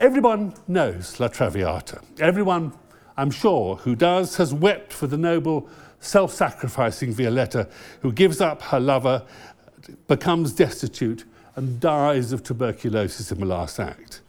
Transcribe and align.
Everyone 0.00 0.52
knows 0.66 1.20
La 1.20 1.28
Traviata. 1.28 2.02
Everyone, 2.18 2.72
I'm 3.16 3.30
sure, 3.30 3.76
who 3.76 3.94
does 3.94 4.36
has 4.38 4.52
wept 4.52 4.92
for 4.92 5.06
the 5.06 5.16
noble, 5.16 5.68
self 6.00 6.34
sacrificing 6.34 7.12
Violetta 7.12 7.68
who 8.00 8.10
gives 8.12 8.40
up 8.40 8.60
her 8.62 8.80
lover, 8.80 9.24
becomes 10.08 10.52
destitute, 10.52 11.24
and 11.54 11.78
dies 11.78 12.32
of 12.32 12.42
tuberculosis 12.42 13.30
in 13.30 13.38
the 13.38 13.46
last 13.46 13.78
act. 13.78 14.20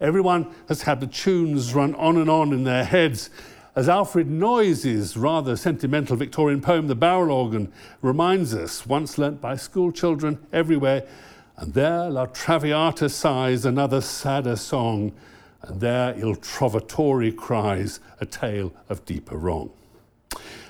Everyone 0.00 0.54
has 0.68 0.82
had 0.82 1.00
the 1.00 1.08
tunes 1.08 1.74
run 1.74 1.96
on 1.96 2.16
and 2.16 2.30
on 2.30 2.52
in 2.52 2.62
their 2.62 2.84
heads. 2.84 3.28
As 3.74 3.88
Alfred 3.88 4.30
Noyes's 4.30 5.16
rather 5.16 5.56
sentimental 5.56 6.16
Victorian 6.16 6.60
poem, 6.60 6.86
The 6.86 6.94
Barrel 6.94 7.32
Organ, 7.32 7.72
reminds 8.02 8.54
us, 8.54 8.86
once 8.86 9.18
learnt 9.18 9.40
by 9.40 9.56
school 9.56 9.90
children 9.90 10.38
everywhere, 10.52 11.06
and 11.58 11.74
there 11.74 12.08
La 12.08 12.26
Traviata 12.26 13.08
sighs 13.08 13.64
another 13.64 14.00
sadder 14.00 14.54
song, 14.54 15.12
and 15.62 15.80
there 15.80 16.14
Il 16.16 16.36
Trovatore 16.36 17.36
cries 17.36 17.98
a 18.20 18.26
tale 18.26 18.72
of 18.88 19.04
deeper 19.04 19.36
wrong. 19.36 19.70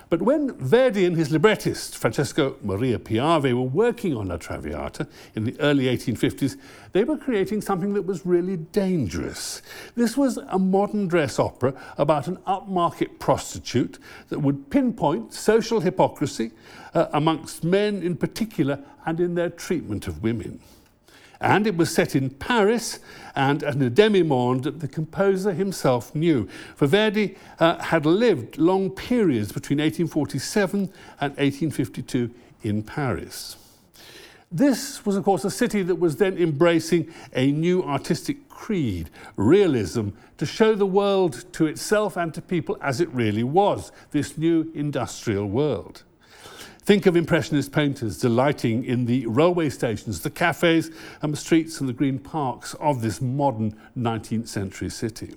But 0.09 0.23
when 0.23 0.55
Verdi 0.55 1.05
and 1.05 1.15
his 1.15 1.31
librettist, 1.31 1.95
Francesco 1.95 2.57
Maria 2.63 2.99
Piave, 2.99 3.53
were 3.53 3.61
working 3.61 4.17
on 4.17 4.29
La 4.29 4.39
Traviata 4.39 5.07
in 5.35 5.45
the 5.45 5.61
early 5.61 5.85
1850s, 5.85 6.57
they 6.93 7.05
were 7.05 7.19
creating 7.19 7.61
something 7.61 7.93
that 7.93 8.07
was 8.07 8.25
really 8.25 8.57
dangerous. 8.57 9.61
This 9.95 10.17
was 10.17 10.39
a 10.39 10.59
modern 10.59 11.07
dress 11.07 11.39
opera 11.39 11.75
about 11.99 12.27
an 12.29 12.39
upmarket 12.47 13.19
prostitute 13.19 13.99
that 14.31 14.39
would 14.39 14.71
pinpoint 14.71 15.35
social 15.35 15.81
hypocrisy 15.81 16.53
uh, 16.95 17.09
amongst 17.13 17.63
men 17.63 18.03
in 18.03 18.17
particular 18.17 18.83
and 19.05 19.21
in 19.21 19.35
their 19.35 19.51
treatment 19.51 20.09
of 20.09 20.23
women. 20.23 20.59
And 21.41 21.67
it 21.67 21.77
was 21.77 21.95
set 21.95 22.17
in 22.17 22.31
Paris 22.31 22.99
and 23.37 23.63
at 23.63 23.81
a 23.81 23.91
demi-monde 23.91 24.65
that 24.65 24.81
the 24.81 24.89
composer 24.89 25.53
himself 25.53 26.15
knew. 26.15 26.49
For 26.75 26.87
Verdi 26.87 27.37
uh, 27.61 27.79
had 27.79 28.05
lived 28.05 28.59
long 28.59 28.91
periods 28.91 29.53
between 29.53 29.79
1847 29.79 30.81
and 31.21 31.31
1852 31.37 32.35
in 32.63 32.83
Paris. 32.83 33.57
This 34.51 35.05
was, 35.05 35.17
of 35.17 35.25
course, 35.25 35.45
a 35.45 35.51
city 35.51 35.83
that 35.83 35.97
was 35.97 36.17
then 36.17 36.39
embracing 36.39 37.13
a 37.35 37.53
new 37.53 37.83
artistic 37.85 38.49
creed, 38.49 39.11
realism, 39.37 40.09
to 40.39 40.47
show 40.47 40.75
the 40.75 40.87
world 40.87 41.45
to 41.53 41.67
itself 41.67 42.17
and 42.17 42.33
to 42.35 42.41
people 42.41 42.79
as 42.81 43.01
it 43.01 43.09
really 43.11 43.45
was, 43.45 43.93
this 44.11 44.39
new 44.39 44.71
industrial 44.75 45.47
world. 45.47 46.03
Think 46.89 47.05
of 47.05 47.17
Impressionist 47.17 47.71
painters 47.71 48.17
delighting 48.17 48.83
in 48.83 49.05
the 49.05 49.27
railway 49.27 49.69
stations, 49.69 50.23
the 50.23 50.31
cafes, 50.31 50.91
and 51.21 51.31
the 51.31 51.37
streets 51.37 51.81
and 51.81 51.87
the 51.87 51.93
green 51.93 52.19
parks 52.19 52.73
of 52.81 53.03
this 53.03 53.21
modern 53.21 53.79
19th 53.95 54.49
century 54.49 54.89
city. 54.89 55.35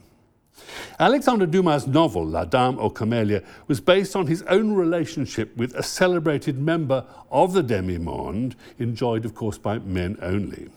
Alexandre 0.98 1.46
Dumas' 1.46 1.88
novel, 1.88 2.26
La 2.26 2.46
Dame 2.46 2.80
aux 2.80 2.90
Camélias, 2.90 3.44
was 3.68 3.82
based 3.82 4.16
on 4.16 4.28
his 4.28 4.44
own 4.44 4.72
relationship 4.72 5.54
with 5.58 5.76
a 5.76 5.84
celebrated 5.84 6.58
member 6.58 7.06
of 7.30 7.52
the 7.52 7.64
demi-monde, 7.64 8.56
enjoyed, 8.80 9.26
of 9.26 9.36
course, 9.36 9.58
by 9.58 9.78
men 9.80 10.18
only. 10.22 10.70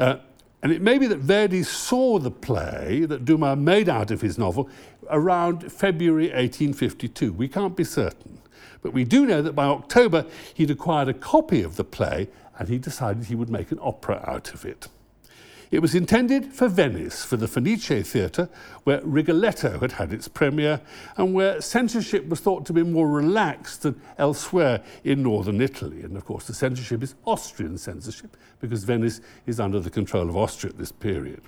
Uh, 0.00 0.16
and 0.64 0.72
it 0.72 0.82
may 0.82 0.98
be 0.98 1.06
that 1.06 1.18
Verdi 1.18 1.62
saw 1.62 2.18
the 2.18 2.32
play 2.32 3.04
that 3.04 3.24
Dumas 3.24 3.56
made 3.56 3.88
out 3.88 4.10
of 4.10 4.20
his 4.20 4.36
novel 4.36 4.68
around 5.10 5.70
February 5.70 6.30
1852. 6.30 7.32
We 7.32 7.46
can't 7.46 7.76
be 7.76 7.84
certain. 7.84 8.40
But 8.86 8.94
we 8.94 9.02
do 9.02 9.26
know 9.26 9.42
that 9.42 9.56
by 9.56 9.64
October 9.64 10.26
he'd 10.54 10.70
acquired 10.70 11.08
a 11.08 11.12
copy 11.12 11.60
of 11.60 11.74
the 11.74 11.82
play 11.82 12.28
and 12.56 12.68
he 12.68 12.78
decided 12.78 13.24
he 13.24 13.34
would 13.34 13.50
make 13.50 13.72
an 13.72 13.80
opera 13.82 14.22
out 14.24 14.54
of 14.54 14.64
it. 14.64 14.86
It 15.72 15.80
was 15.80 15.96
intended 15.96 16.52
for 16.52 16.68
Venice, 16.68 17.24
for 17.24 17.36
the 17.36 17.48
Fenice 17.48 18.08
Theatre, 18.08 18.48
where 18.84 19.00
Rigoletto 19.02 19.80
had 19.80 19.90
had 19.90 20.12
its 20.12 20.28
premiere 20.28 20.82
and 21.16 21.34
where 21.34 21.60
censorship 21.60 22.28
was 22.28 22.38
thought 22.38 22.64
to 22.66 22.72
be 22.72 22.84
more 22.84 23.08
relaxed 23.08 23.82
than 23.82 24.00
elsewhere 24.18 24.84
in 25.02 25.20
northern 25.24 25.60
Italy. 25.60 26.02
And 26.02 26.16
of 26.16 26.24
course, 26.24 26.46
the 26.46 26.54
censorship 26.54 27.02
is 27.02 27.16
Austrian 27.24 27.78
censorship 27.78 28.36
because 28.60 28.84
Venice 28.84 29.20
is 29.46 29.58
under 29.58 29.80
the 29.80 29.90
control 29.90 30.28
of 30.28 30.36
Austria 30.36 30.72
at 30.72 30.78
this 30.78 30.92
period. 30.92 31.42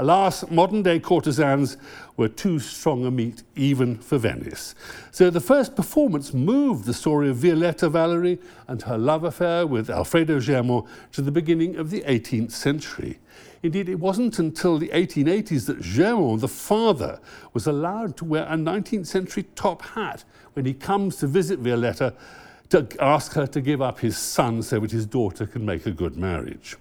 Alas, 0.00 0.50
modern 0.50 0.82
day 0.82 0.98
courtesans 0.98 1.76
were 2.16 2.26
too 2.26 2.58
strong 2.58 3.04
a 3.04 3.10
meat 3.10 3.42
even 3.54 3.98
for 3.98 4.16
Venice. 4.16 4.74
So 5.10 5.28
the 5.28 5.42
first 5.42 5.76
performance 5.76 6.32
moved 6.32 6.86
the 6.86 6.94
story 6.94 7.28
of 7.28 7.36
Violetta 7.36 7.90
Valery 7.90 8.38
and 8.66 8.80
her 8.80 8.96
love 8.96 9.24
affair 9.24 9.66
with 9.66 9.90
Alfredo 9.90 10.40
Germont 10.40 10.86
to 11.12 11.20
the 11.20 11.30
beginning 11.30 11.76
of 11.76 11.90
the 11.90 12.00
18th 12.00 12.52
century. 12.52 13.18
Indeed, 13.62 13.90
it 13.90 14.00
wasn't 14.00 14.38
until 14.38 14.78
the 14.78 14.88
1880s 14.88 15.66
that 15.66 15.82
Germont, 15.82 16.40
the 16.40 16.48
father, 16.48 17.20
was 17.52 17.66
allowed 17.66 18.16
to 18.16 18.24
wear 18.24 18.44
a 18.44 18.56
19th 18.56 19.06
century 19.06 19.44
top 19.54 19.82
hat 19.82 20.24
when 20.54 20.64
he 20.64 20.72
comes 20.72 21.16
to 21.16 21.26
visit 21.26 21.58
Violetta 21.58 22.14
to 22.70 22.88
ask 23.00 23.34
her 23.34 23.46
to 23.48 23.60
give 23.60 23.82
up 23.82 24.00
his 24.00 24.16
son 24.16 24.62
so 24.62 24.80
that 24.80 24.92
his 24.92 25.04
daughter 25.04 25.44
can 25.44 25.66
make 25.66 25.84
a 25.84 25.90
good 25.90 26.16
marriage. 26.16 26.78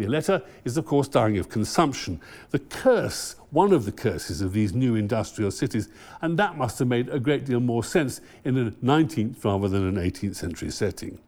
Violetta 0.00 0.42
is, 0.64 0.78
of 0.78 0.86
course, 0.86 1.08
dying 1.08 1.36
of 1.36 1.50
consumption. 1.50 2.20
The 2.50 2.58
curse, 2.58 3.36
one 3.50 3.72
of 3.72 3.84
the 3.84 3.92
curses 3.92 4.40
of 4.40 4.54
these 4.54 4.72
new 4.72 4.94
industrial 4.94 5.50
cities, 5.50 5.90
and 6.22 6.38
that 6.38 6.56
must 6.56 6.78
have 6.78 6.88
made 6.88 7.10
a 7.10 7.20
great 7.20 7.44
deal 7.44 7.60
more 7.60 7.84
sense 7.84 8.22
in 8.42 8.56
a 8.56 8.70
19th 8.70 9.44
rather 9.44 9.68
than 9.68 9.86
an 9.86 9.96
18th 9.96 10.36
century 10.36 10.70
setting. 10.70 11.18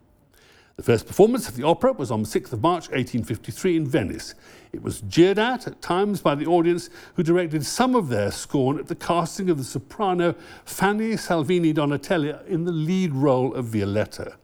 The 0.77 0.83
first 0.83 1.07
performance 1.07 1.51
of 1.51 1.57
the 1.57 1.65
opera 1.65 1.93
was 1.93 2.11
on 2.11 2.25
6th 2.25 2.55
of 2.55 2.63
March 2.63 2.89
1853 2.89 3.77
in 3.77 3.87
Venice. 3.87 4.35
It 4.73 4.83
was 4.83 5.03
jeered 5.03 5.39
at 5.39 5.67
at 5.67 5.83
times 5.83 6.23
by 6.23 6.35
the 6.35 6.47
audience 6.47 6.89
who 7.15 7.23
directed 7.23 7.67
some 7.67 7.95
of 7.95 8.09
their 8.09 8.31
scorn 8.31 8.79
at 8.79 8.89
the 8.89 8.95
casting 8.95 9.51
of 9.51 9.59
the 9.59 9.65
soprano 9.65 10.35
Fanny 10.65 11.19
Salvini 11.19 11.75
Donatelli 11.75 12.35
in 12.49 12.65
the 12.65 12.73
lead 12.73 13.13
role 13.13 13.55
of 13.55 13.67
Violetta. 13.67 14.39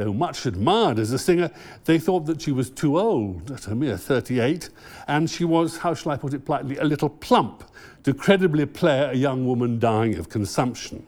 Though 0.00 0.14
much 0.14 0.46
admired 0.46 0.98
as 0.98 1.12
a 1.12 1.18
singer, 1.18 1.50
they 1.84 1.98
thought 1.98 2.24
that 2.24 2.40
she 2.40 2.52
was 2.52 2.70
too 2.70 2.98
old 2.98 3.50
at 3.50 3.66
a 3.66 3.74
mere 3.74 3.98
38, 3.98 4.70
and 5.06 5.28
she 5.28 5.44
was, 5.44 5.76
how 5.76 5.92
shall 5.92 6.12
I 6.12 6.16
put 6.16 6.32
it 6.32 6.46
politely, 6.46 6.78
a 6.78 6.84
little 6.84 7.10
plump 7.10 7.64
to 8.04 8.14
credibly 8.14 8.64
play 8.64 9.00
a 9.00 9.12
young 9.12 9.46
woman 9.46 9.78
dying 9.78 10.16
of 10.16 10.30
consumption. 10.30 11.04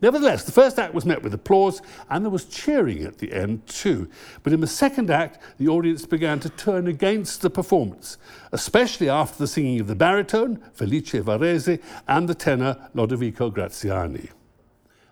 Nevertheless, 0.00 0.44
the 0.44 0.52
first 0.52 0.78
act 0.78 0.94
was 0.94 1.04
met 1.04 1.20
with 1.24 1.34
applause 1.34 1.82
and 2.08 2.24
there 2.24 2.30
was 2.30 2.44
cheering 2.44 3.02
at 3.02 3.18
the 3.18 3.32
end 3.32 3.66
too. 3.66 4.08
But 4.44 4.52
in 4.52 4.60
the 4.60 4.68
second 4.68 5.10
act, 5.10 5.42
the 5.58 5.66
audience 5.66 6.06
began 6.06 6.38
to 6.40 6.48
turn 6.48 6.86
against 6.86 7.42
the 7.42 7.50
performance, 7.50 8.18
especially 8.52 9.08
after 9.08 9.36
the 9.36 9.48
singing 9.48 9.80
of 9.80 9.88
the 9.88 9.96
baritone, 9.96 10.62
Felice 10.74 11.24
Varese, 11.24 11.82
and 12.06 12.28
the 12.28 12.36
tenor, 12.36 12.88
Lodovico 12.94 13.52
Graziani. 13.52 14.30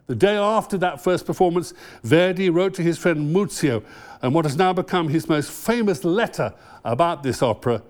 The 0.08 0.16
day 0.16 0.36
after 0.36 0.76
that 0.78 1.00
first 1.02 1.26
performance, 1.26 1.74
Verdi 2.02 2.50
wrote 2.50 2.74
to 2.74 2.82
his 2.82 2.98
friend 2.98 3.34
Muzio, 3.34 3.84
and 4.20 4.34
what 4.34 4.44
has 4.44 4.56
now 4.56 4.72
become 4.72 5.08
his 5.08 5.28
most 5.28 5.50
famous 5.50 6.02
letter 6.02 6.52
about 6.84 7.22
this 7.22 7.42
opera 7.42 7.82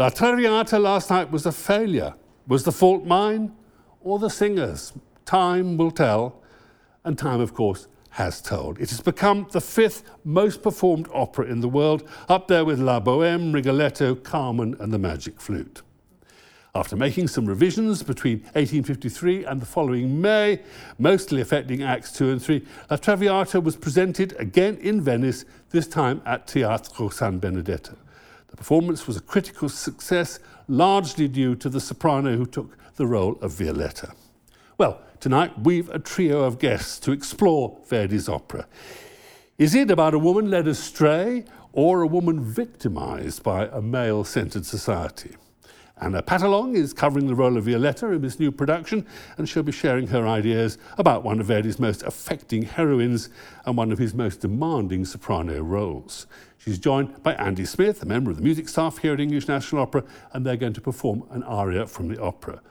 La 0.00 0.08
Traviata 0.08 0.78
last 0.78 1.10
night 1.10 1.30
was 1.30 1.44
a 1.44 1.52
failure. 1.52 2.14
Was 2.46 2.64
the 2.64 2.72
fault 2.72 3.04
mine 3.04 3.54
or 4.00 4.18
the 4.18 4.30
singer's? 4.30 4.94
Time 5.26 5.76
will 5.76 5.90
tell, 5.90 6.40
and 7.04 7.18
time, 7.18 7.40
of 7.40 7.52
course, 7.52 7.86
has 8.10 8.40
told. 8.40 8.80
It 8.80 8.88
has 8.88 9.02
become 9.02 9.46
the 9.50 9.60
fifth 9.60 10.04
most 10.24 10.62
performed 10.62 11.06
opera 11.12 11.44
in 11.44 11.60
the 11.60 11.68
world, 11.68 12.08
up 12.30 12.48
there 12.48 12.64
with 12.64 12.78
La 12.78 12.98
Boheme, 12.98 13.52
Rigoletto, 13.52 14.14
Carmen, 14.14 14.74
and 14.80 14.90
the 14.90 14.98
Magic 14.98 15.38
Flute. 15.38 15.82
After 16.72 16.94
making 16.94 17.26
some 17.26 17.46
revisions 17.46 18.04
between 18.04 18.40
1853 18.54 19.44
and 19.44 19.60
the 19.60 19.66
following 19.66 20.20
May, 20.20 20.60
mostly 20.98 21.40
affecting 21.40 21.82
Acts 21.82 22.12
2 22.12 22.30
and 22.30 22.40
3, 22.40 22.64
La 22.90 22.96
Traviata 22.96 23.60
was 23.60 23.74
presented 23.74 24.36
again 24.38 24.76
in 24.76 25.00
Venice, 25.00 25.44
this 25.70 25.88
time 25.88 26.22
at 26.24 26.46
Teatro 26.46 27.08
San 27.08 27.38
Benedetto. 27.38 27.96
The 28.48 28.56
performance 28.56 29.08
was 29.08 29.16
a 29.16 29.20
critical 29.20 29.68
success, 29.68 30.38
largely 30.68 31.26
due 31.26 31.56
to 31.56 31.68
the 31.68 31.80
soprano 31.80 32.36
who 32.36 32.46
took 32.46 32.76
the 32.94 33.06
role 33.06 33.36
of 33.40 33.52
Violetta. 33.52 34.12
Well, 34.78 35.00
tonight 35.18 35.58
we've 35.58 35.88
a 35.88 35.98
trio 35.98 36.44
of 36.44 36.60
guests 36.60 37.00
to 37.00 37.10
explore 37.10 37.78
Verdi's 37.88 38.28
opera. 38.28 38.66
Is 39.58 39.74
it 39.74 39.90
about 39.90 40.14
a 40.14 40.18
woman 40.20 40.50
led 40.50 40.68
astray 40.68 41.44
or 41.72 42.02
a 42.02 42.06
woman 42.06 42.40
victimized 42.44 43.42
by 43.42 43.66
a 43.66 43.82
male 43.82 44.22
centered 44.22 44.66
society? 44.66 45.36
Anna 46.02 46.22
Patalong 46.22 46.74
is 46.74 46.94
covering 46.94 47.26
the 47.26 47.34
role 47.34 47.58
of 47.58 47.64
Violetta 47.64 48.10
in 48.10 48.22
this 48.22 48.40
new 48.40 48.50
production, 48.50 49.06
and 49.36 49.46
she'll 49.46 49.62
be 49.62 49.70
sharing 49.70 50.06
her 50.06 50.26
ideas 50.26 50.78
about 50.96 51.22
one 51.22 51.40
of 51.40 51.46
Verdi's 51.46 51.78
most 51.78 52.02
affecting 52.04 52.62
heroines 52.62 53.28
and 53.66 53.76
one 53.76 53.92
of 53.92 53.98
his 53.98 54.14
most 54.14 54.40
demanding 54.40 55.04
soprano 55.04 55.60
roles. 55.60 56.26
She's 56.56 56.78
joined 56.78 57.22
by 57.22 57.34
Andy 57.34 57.66
Smith, 57.66 58.02
a 58.02 58.06
member 58.06 58.30
of 58.30 58.38
the 58.38 58.42
music 58.42 58.68
staff 58.70 58.98
here 58.98 59.12
at 59.12 59.20
English 59.20 59.46
National 59.46 59.82
Opera, 59.82 60.04
and 60.32 60.46
they're 60.46 60.56
going 60.56 60.72
to 60.72 60.80
perform 60.80 61.24
an 61.30 61.42
aria 61.42 61.86
from 61.86 62.08
the 62.08 62.20
opera. 62.20 62.62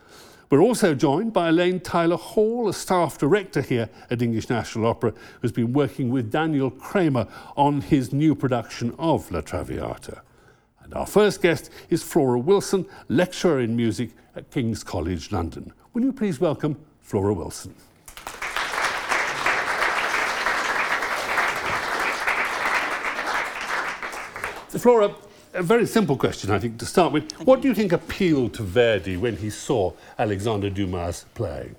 We're 0.49 0.61
also 0.61 0.95
joined 0.95 1.31
by 1.31 1.49
Elaine 1.49 1.81
Tyler 1.81 2.17
Hall, 2.17 2.67
a 2.67 2.73
staff 2.73 3.19
director 3.19 3.61
here 3.61 3.89
at 4.09 4.23
English 4.23 4.49
National 4.49 4.87
Opera, 4.87 5.13
who's 5.41 5.51
been 5.51 5.73
working 5.73 6.09
with 6.09 6.31
Daniel 6.31 6.71
Kramer 6.71 7.27
on 7.55 7.81
his 7.81 8.11
new 8.11 8.33
production 8.33 8.95
of 8.97 9.31
La 9.31 9.41
Traviata. 9.41 10.23
And 10.89 10.97
our 10.97 11.05
first 11.05 11.43
guest 11.43 11.69
is 11.91 12.01
Flora 12.01 12.39
Wilson, 12.39 12.83
lecturer 13.09 13.59
in 13.59 13.75
music 13.75 14.09
at 14.35 14.49
King's 14.49 14.83
College 14.83 15.31
London. 15.31 15.71
Will 15.93 16.03
you 16.03 16.11
please 16.11 16.39
welcome 16.39 16.79
Flora 16.99 17.31
Wilson? 17.31 17.75
Flora, 24.69 25.13
a 25.53 25.61
very 25.61 25.85
simple 25.85 26.17
question, 26.17 26.49
I 26.49 26.57
think, 26.57 26.79
to 26.79 26.87
start 26.87 27.13
with. 27.13 27.31
Thank 27.33 27.47
what 27.47 27.57
you. 27.57 27.61
do 27.61 27.67
you 27.67 27.75
think 27.75 27.91
appealed 27.91 28.55
to 28.55 28.63
Verdi 28.63 29.15
when 29.15 29.37
he 29.37 29.51
saw 29.51 29.93
Alexander 30.17 30.71
Dumas' 30.71 31.25
play? 31.35 31.69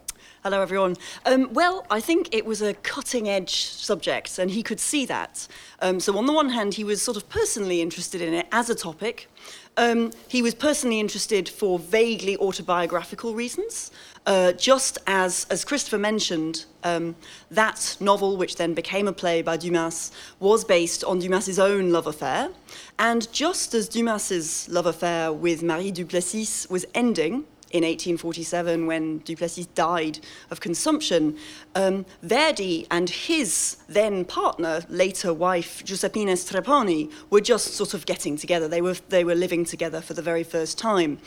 Hello, 0.43 0.63
everyone. 0.63 0.97
Um, 1.27 1.53
well, 1.53 1.85
I 1.91 2.01
think 2.01 2.35
it 2.35 2.47
was 2.47 2.63
a 2.63 2.73
cutting 2.73 3.29
edge 3.29 3.67
subject, 3.67 4.39
and 4.39 4.51
he 4.51 4.63
could 4.63 4.81
see 4.81 5.05
that. 5.05 5.47
Um, 5.83 6.01
so, 6.01 6.17
on 6.17 6.25
the 6.25 6.33
one 6.33 6.49
hand, 6.49 6.73
he 6.73 6.83
was 6.83 7.03
sort 7.03 7.19
of 7.19 7.29
personally 7.29 7.83
interested 7.83 8.23
in 8.23 8.33
it 8.33 8.47
as 8.51 8.71
a 8.71 8.75
topic. 8.75 9.29
Um, 9.77 10.13
he 10.29 10.41
was 10.41 10.55
personally 10.55 10.99
interested 10.99 11.47
for 11.47 11.79
vaguely 11.79 12.39
autobiographical 12.39 13.35
reasons. 13.35 13.91
Uh, 14.25 14.53
just 14.53 14.97
as, 15.07 15.45
as 15.51 15.63
Christopher 15.63 15.99
mentioned, 15.99 16.65
um, 16.85 17.17
that 17.51 17.99
novel, 18.01 18.39
which 18.39 18.57
then 18.57 18.73
became 18.73 19.09
a 19.09 19.13
play 19.13 19.43
by 19.43 19.59
Dumas, 19.59 20.11
was 20.39 20.65
based 20.65 21.05
on 21.05 21.19
Dumas's 21.19 21.59
own 21.59 21.93
love 21.93 22.07
affair. 22.07 22.49
And 22.99 23.31
just 23.31 23.75
as 23.75 23.91
Dumas's 23.91 24.71
love 24.71 24.87
affair 24.87 25.35
with 25.35 25.63
Marie 25.63 25.93
Duplessis 25.93 26.67
was 26.71 26.87
ending, 26.95 27.45
in 27.70 27.84
1847 27.84 28.87
when 28.87 29.19
Duplessis 29.19 29.67
died 29.67 30.19
of 30.50 30.61
consumption, 30.61 31.37
um, 31.75 32.05
Verdi 32.22 32.87
and 32.90 33.08
his 33.08 33.76
then 33.88 34.25
partner, 34.25 34.82
later 34.88 35.32
wife 35.32 35.84
Giuseppina 35.84 36.32
Strepponi, 36.32 37.11
were 37.31 37.40
just 37.40 37.75
sort 37.75 37.94
of 37.94 38.06
getting 38.06 38.37
together. 38.37 38.69
They 38.69 38.82
were, 38.82 38.96
they 39.08 39.25
were 39.25 39.34
living 39.34 39.64
together 39.64 40.00
for 40.00 40.14
the 40.14 40.22
very 40.22 40.43
first 40.43 40.78
time. 40.78 41.19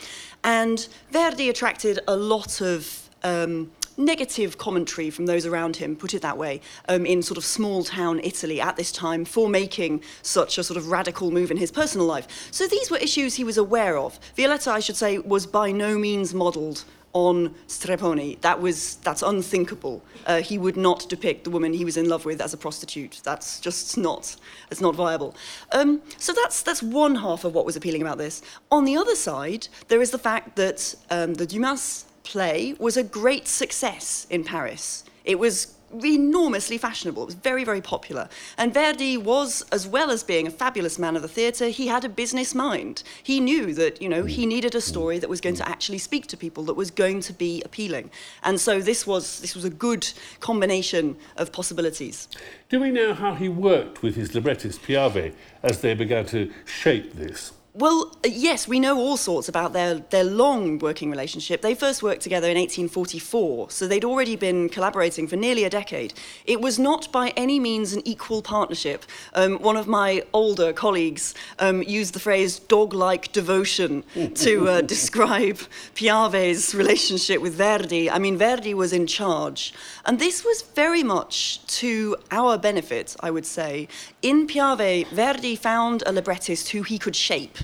And 0.42 0.86
Verdi 1.10 1.48
attracted 1.48 2.00
a 2.06 2.16
lot 2.16 2.60
of 2.60 3.03
um, 3.24 3.70
negative 3.96 4.58
commentary 4.58 5.10
from 5.10 5.26
those 5.26 5.46
around 5.46 5.76
him, 5.76 5.96
put 5.96 6.14
it 6.14 6.22
that 6.22 6.36
way, 6.36 6.60
um, 6.88 7.06
in 7.06 7.22
sort 7.22 7.38
of 7.38 7.44
small 7.44 7.84
town 7.84 8.20
Italy 8.22 8.60
at 8.60 8.76
this 8.76 8.92
time 8.92 9.24
for 9.24 9.48
making 9.48 10.02
such 10.22 10.58
a 10.58 10.64
sort 10.64 10.76
of 10.76 10.88
radical 10.88 11.30
move 11.30 11.50
in 11.50 11.56
his 11.56 11.70
personal 11.70 12.06
life. 12.06 12.26
So 12.50 12.66
these 12.66 12.90
were 12.90 12.98
issues 12.98 13.34
he 13.34 13.44
was 13.44 13.58
aware 13.58 13.96
of. 13.96 14.18
Violetta, 14.36 14.70
I 14.70 14.80
should 14.80 14.96
say, 14.96 15.18
was 15.18 15.46
by 15.46 15.72
no 15.72 15.98
means 15.98 16.34
modelled 16.34 16.84
on 17.12 17.54
Strepponi. 17.68 18.40
That 18.40 18.60
was 18.60 18.96
that's 18.96 19.22
unthinkable. 19.22 20.02
Uh, 20.26 20.42
he 20.42 20.58
would 20.58 20.76
not 20.76 21.08
depict 21.08 21.44
the 21.44 21.50
woman 21.50 21.72
he 21.72 21.84
was 21.84 21.96
in 21.96 22.08
love 22.08 22.24
with 22.24 22.40
as 22.40 22.52
a 22.52 22.56
prostitute. 22.56 23.20
That's 23.22 23.60
just 23.60 23.96
not 23.96 24.34
it's 24.70 24.80
not 24.80 24.96
viable. 24.96 25.36
Um, 25.70 26.02
so 26.18 26.32
that's 26.32 26.62
that's 26.62 26.82
one 26.82 27.14
half 27.14 27.44
of 27.44 27.54
what 27.54 27.64
was 27.64 27.76
appealing 27.76 28.02
about 28.02 28.18
this. 28.18 28.42
On 28.72 28.84
the 28.84 28.96
other 28.96 29.14
side, 29.14 29.68
there 29.86 30.02
is 30.02 30.10
the 30.10 30.18
fact 30.18 30.56
that 30.56 30.94
um, 31.08 31.34
the 31.34 31.46
Dumas 31.46 32.06
play 32.24 32.74
was 32.78 32.96
a 32.96 33.02
great 33.02 33.46
success 33.46 34.26
in 34.30 34.42
Paris. 34.42 35.04
It 35.24 35.38
was 35.38 35.74
enormously 36.02 36.78
fashionable. 36.78 37.22
It 37.22 37.26
was 37.26 37.34
very, 37.34 37.64
very 37.64 37.80
popular. 37.80 38.28
And 38.58 38.74
Verdi 38.74 39.16
was, 39.16 39.62
as 39.70 39.86
well 39.86 40.10
as 40.10 40.24
being 40.24 40.46
a 40.46 40.50
fabulous 40.50 40.98
man 40.98 41.16
of 41.16 41.22
the 41.22 41.28
theatre, 41.28 41.68
he 41.68 41.86
had 41.86 42.04
a 42.04 42.08
business 42.08 42.54
mind. 42.54 43.02
He 43.22 43.40
knew 43.40 43.74
that, 43.74 44.00
you 44.02 44.08
know, 44.08 44.24
he 44.24 44.44
mm. 44.44 44.48
needed 44.48 44.74
a 44.74 44.80
story 44.80 45.18
that 45.18 45.30
was 45.30 45.40
going 45.40 45.54
to 45.56 45.62
mm. 45.62 45.70
actually 45.70 45.98
speak 45.98 46.26
to 46.28 46.36
people, 46.36 46.64
that 46.64 46.74
was 46.74 46.90
going 46.90 47.20
to 47.20 47.32
be 47.32 47.62
appealing. 47.62 48.10
And 48.42 48.60
so 48.60 48.80
this 48.80 49.06
was, 49.06 49.40
this 49.40 49.54
was 49.54 49.64
a 49.64 49.70
good 49.70 50.10
combination 50.40 51.16
of 51.36 51.52
possibilities. 51.52 52.28
Do 52.68 52.80
we 52.80 52.90
know 52.90 53.14
how 53.14 53.34
he 53.34 53.48
worked 53.48 54.02
with 54.02 54.16
his 54.16 54.34
librettist 54.34 54.82
Piave 54.82 55.34
as 55.62 55.80
they 55.80 55.94
began 55.94 56.26
to 56.26 56.52
shape 56.64 57.12
this? 57.12 57.52
Well, 57.76 58.16
uh, 58.24 58.28
yes, 58.30 58.68
we 58.68 58.78
know 58.78 58.96
all 58.96 59.16
sorts 59.16 59.48
about 59.48 59.72
their, 59.72 59.96
their 59.96 60.22
long 60.22 60.78
working 60.78 61.10
relationship. 61.10 61.60
They 61.60 61.74
first 61.74 62.04
worked 62.04 62.22
together 62.22 62.46
in 62.46 62.56
1844, 62.56 63.68
so 63.70 63.88
they'd 63.88 64.04
already 64.04 64.36
been 64.36 64.68
collaborating 64.68 65.26
for 65.26 65.34
nearly 65.34 65.64
a 65.64 65.70
decade. 65.70 66.14
It 66.46 66.60
was 66.60 66.78
not 66.78 67.10
by 67.10 67.30
any 67.30 67.58
means 67.58 67.92
an 67.92 68.06
equal 68.06 68.42
partnership. 68.42 69.04
Um, 69.34 69.58
one 69.58 69.76
of 69.76 69.88
my 69.88 70.22
older 70.32 70.72
colleagues 70.72 71.34
um, 71.58 71.82
used 71.82 72.14
the 72.14 72.20
phrase 72.20 72.60
dog 72.60 72.94
like 72.94 73.32
devotion 73.32 74.04
to 74.36 74.68
uh, 74.68 74.80
describe 74.80 75.58
Piave's 75.96 76.76
relationship 76.76 77.42
with 77.42 77.56
Verdi. 77.56 78.08
I 78.08 78.20
mean, 78.20 78.38
Verdi 78.38 78.74
was 78.74 78.92
in 78.92 79.08
charge. 79.08 79.74
And 80.04 80.20
this 80.20 80.44
was 80.44 80.62
very 80.62 81.02
much 81.02 81.66
to 81.80 82.18
our 82.30 82.56
benefit, 82.56 83.16
I 83.18 83.32
would 83.32 83.46
say. 83.46 83.88
In 84.22 84.46
Piave, 84.46 85.08
Verdi 85.08 85.56
found 85.56 86.04
a 86.06 86.12
librettist 86.12 86.68
who 86.68 86.84
he 86.84 87.00
could 87.00 87.16
shape 87.16 87.58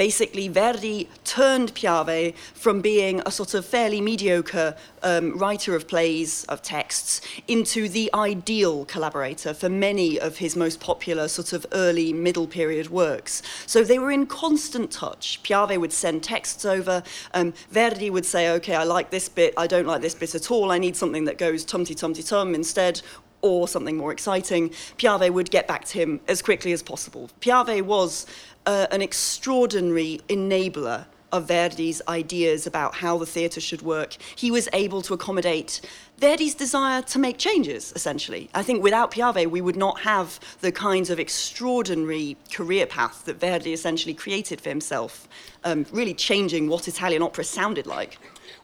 basically 0.00 0.48
Verdi 0.48 1.06
turned 1.24 1.74
Piave 1.74 2.34
from 2.54 2.80
being 2.80 3.20
a 3.26 3.30
sort 3.30 3.52
of 3.52 3.66
fairly 3.66 4.00
mediocre 4.00 4.74
um, 5.02 5.36
writer 5.36 5.76
of 5.76 5.86
plays, 5.86 6.44
of 6.44 6.62
texts, 6.62 7.20
into 7.48 7.86
the 7.86 8.08
ideal 8.14 8.86
collaborator 8.86 9.52
for 9.52 9.68
many 9.68 10.18
of 10.18 10.38
his 10.38 10.56
most 10.56 10.80
popular 10.80 11.28
sort 11.28 11.52
of 11.52 11.66
early 11.72 12.14
middle 12.14 12.46
period 12.46 12.88
works. 12.88 13.42
So 13.66 13.84
they 13.84 13.98
were 13.98 14.10
in 14.10 14.24
constant 14.24 14.90
touch. 14.90 15.38
Piave 15.42 15.78
would 15.78 15.92
send 15.92 16.22
texts 16.22 16.64
over. 16.64 17.02
Um, 17.34 17.52
Verdi 17.70 18.08
would 18.08 18.24
say, 18.24 18.50
okay, 18.52 18.76
I 18.76 18.84
like 18.84 19.10
this 19.10 19.28
bit, 19.28 19.52
I 19.58 19.66
don't 19.66 19.86
like 19.86 20.00
this 20.00 20.14
bit 20.14 20.34
at 20.34 20.50
all, 20.50 20.72
I 20.72 20.78
need 20.78 20.96
something 20.96 21.26
that 21.26 21.36
goes 21.36 21.62
tum-ti-tum-ti-tum 21.62 22.54
instead, 22.54 23.02
or 23.42 23.68
something 23.68 23.96
more 23.96 24.12
exciting, 24.12 24.70
Piave 24.98 25.30
would 25.30 25.50
get 25.50 25.66
back 25.66 25.84
to 25.86 25.98
him 25.98 26.20
as 26.28 26.42
quickly 26.42 26.72
as 26.72 26.82
possible. 26.82 27.30
Piave 27.40 27.82
was 27.82 28.26
uh, 28.66 28.86
an 28.90 29.02
extraordinary 29.02 30.20
enabler 30.28 31.06
of 31.32 31.46
Verdi's 31.46 32.02
ideas 32.08 32.66
about 32.66 32.94
how 32.96 33.18
the 33.18 33.26
theatre 33.26 33.60
should 33.60 33.82
work. 33.82 34.16
He 34.34 34.50
was 34.50 34.68
able 34.72 35.02
to 35.02 35.14
accommodate 35.14 35.80
Verdi's 36.18 36.54
desire 36.54 37.02
to 37.02 37.18
make 37.18 37.38
changes, 37.38 37.92
essentially. 37.96 38.50
I 38.54 38.62
think 38.62 38.82
without 38.82 39.12
Piave, 39.12 39.48
we 39.50 39.60
would 39.60 39.76
not 39.76 40.00
have 40.00 40.38
the 40.60 40.72
kinds 40.72 41.08
of 41.08 41.18
extraordinary 41.18 42.36
career 42.52 42.86
path 42.86 43.24
that 43.24 43.40
Verdi 43.40 43.72
essentially 43.72 44.14
created 44.14 44.60
for 44.60 44.68
himself, 44.68 45.28
um, 45.64 45.86
really 45.92 46.14
changing 46.14 46.68
what 46.68 46.88
Italian 46.88 47.22
opera 47.22 47.44
sounded 47.44 47.86
like. 47.86 48.18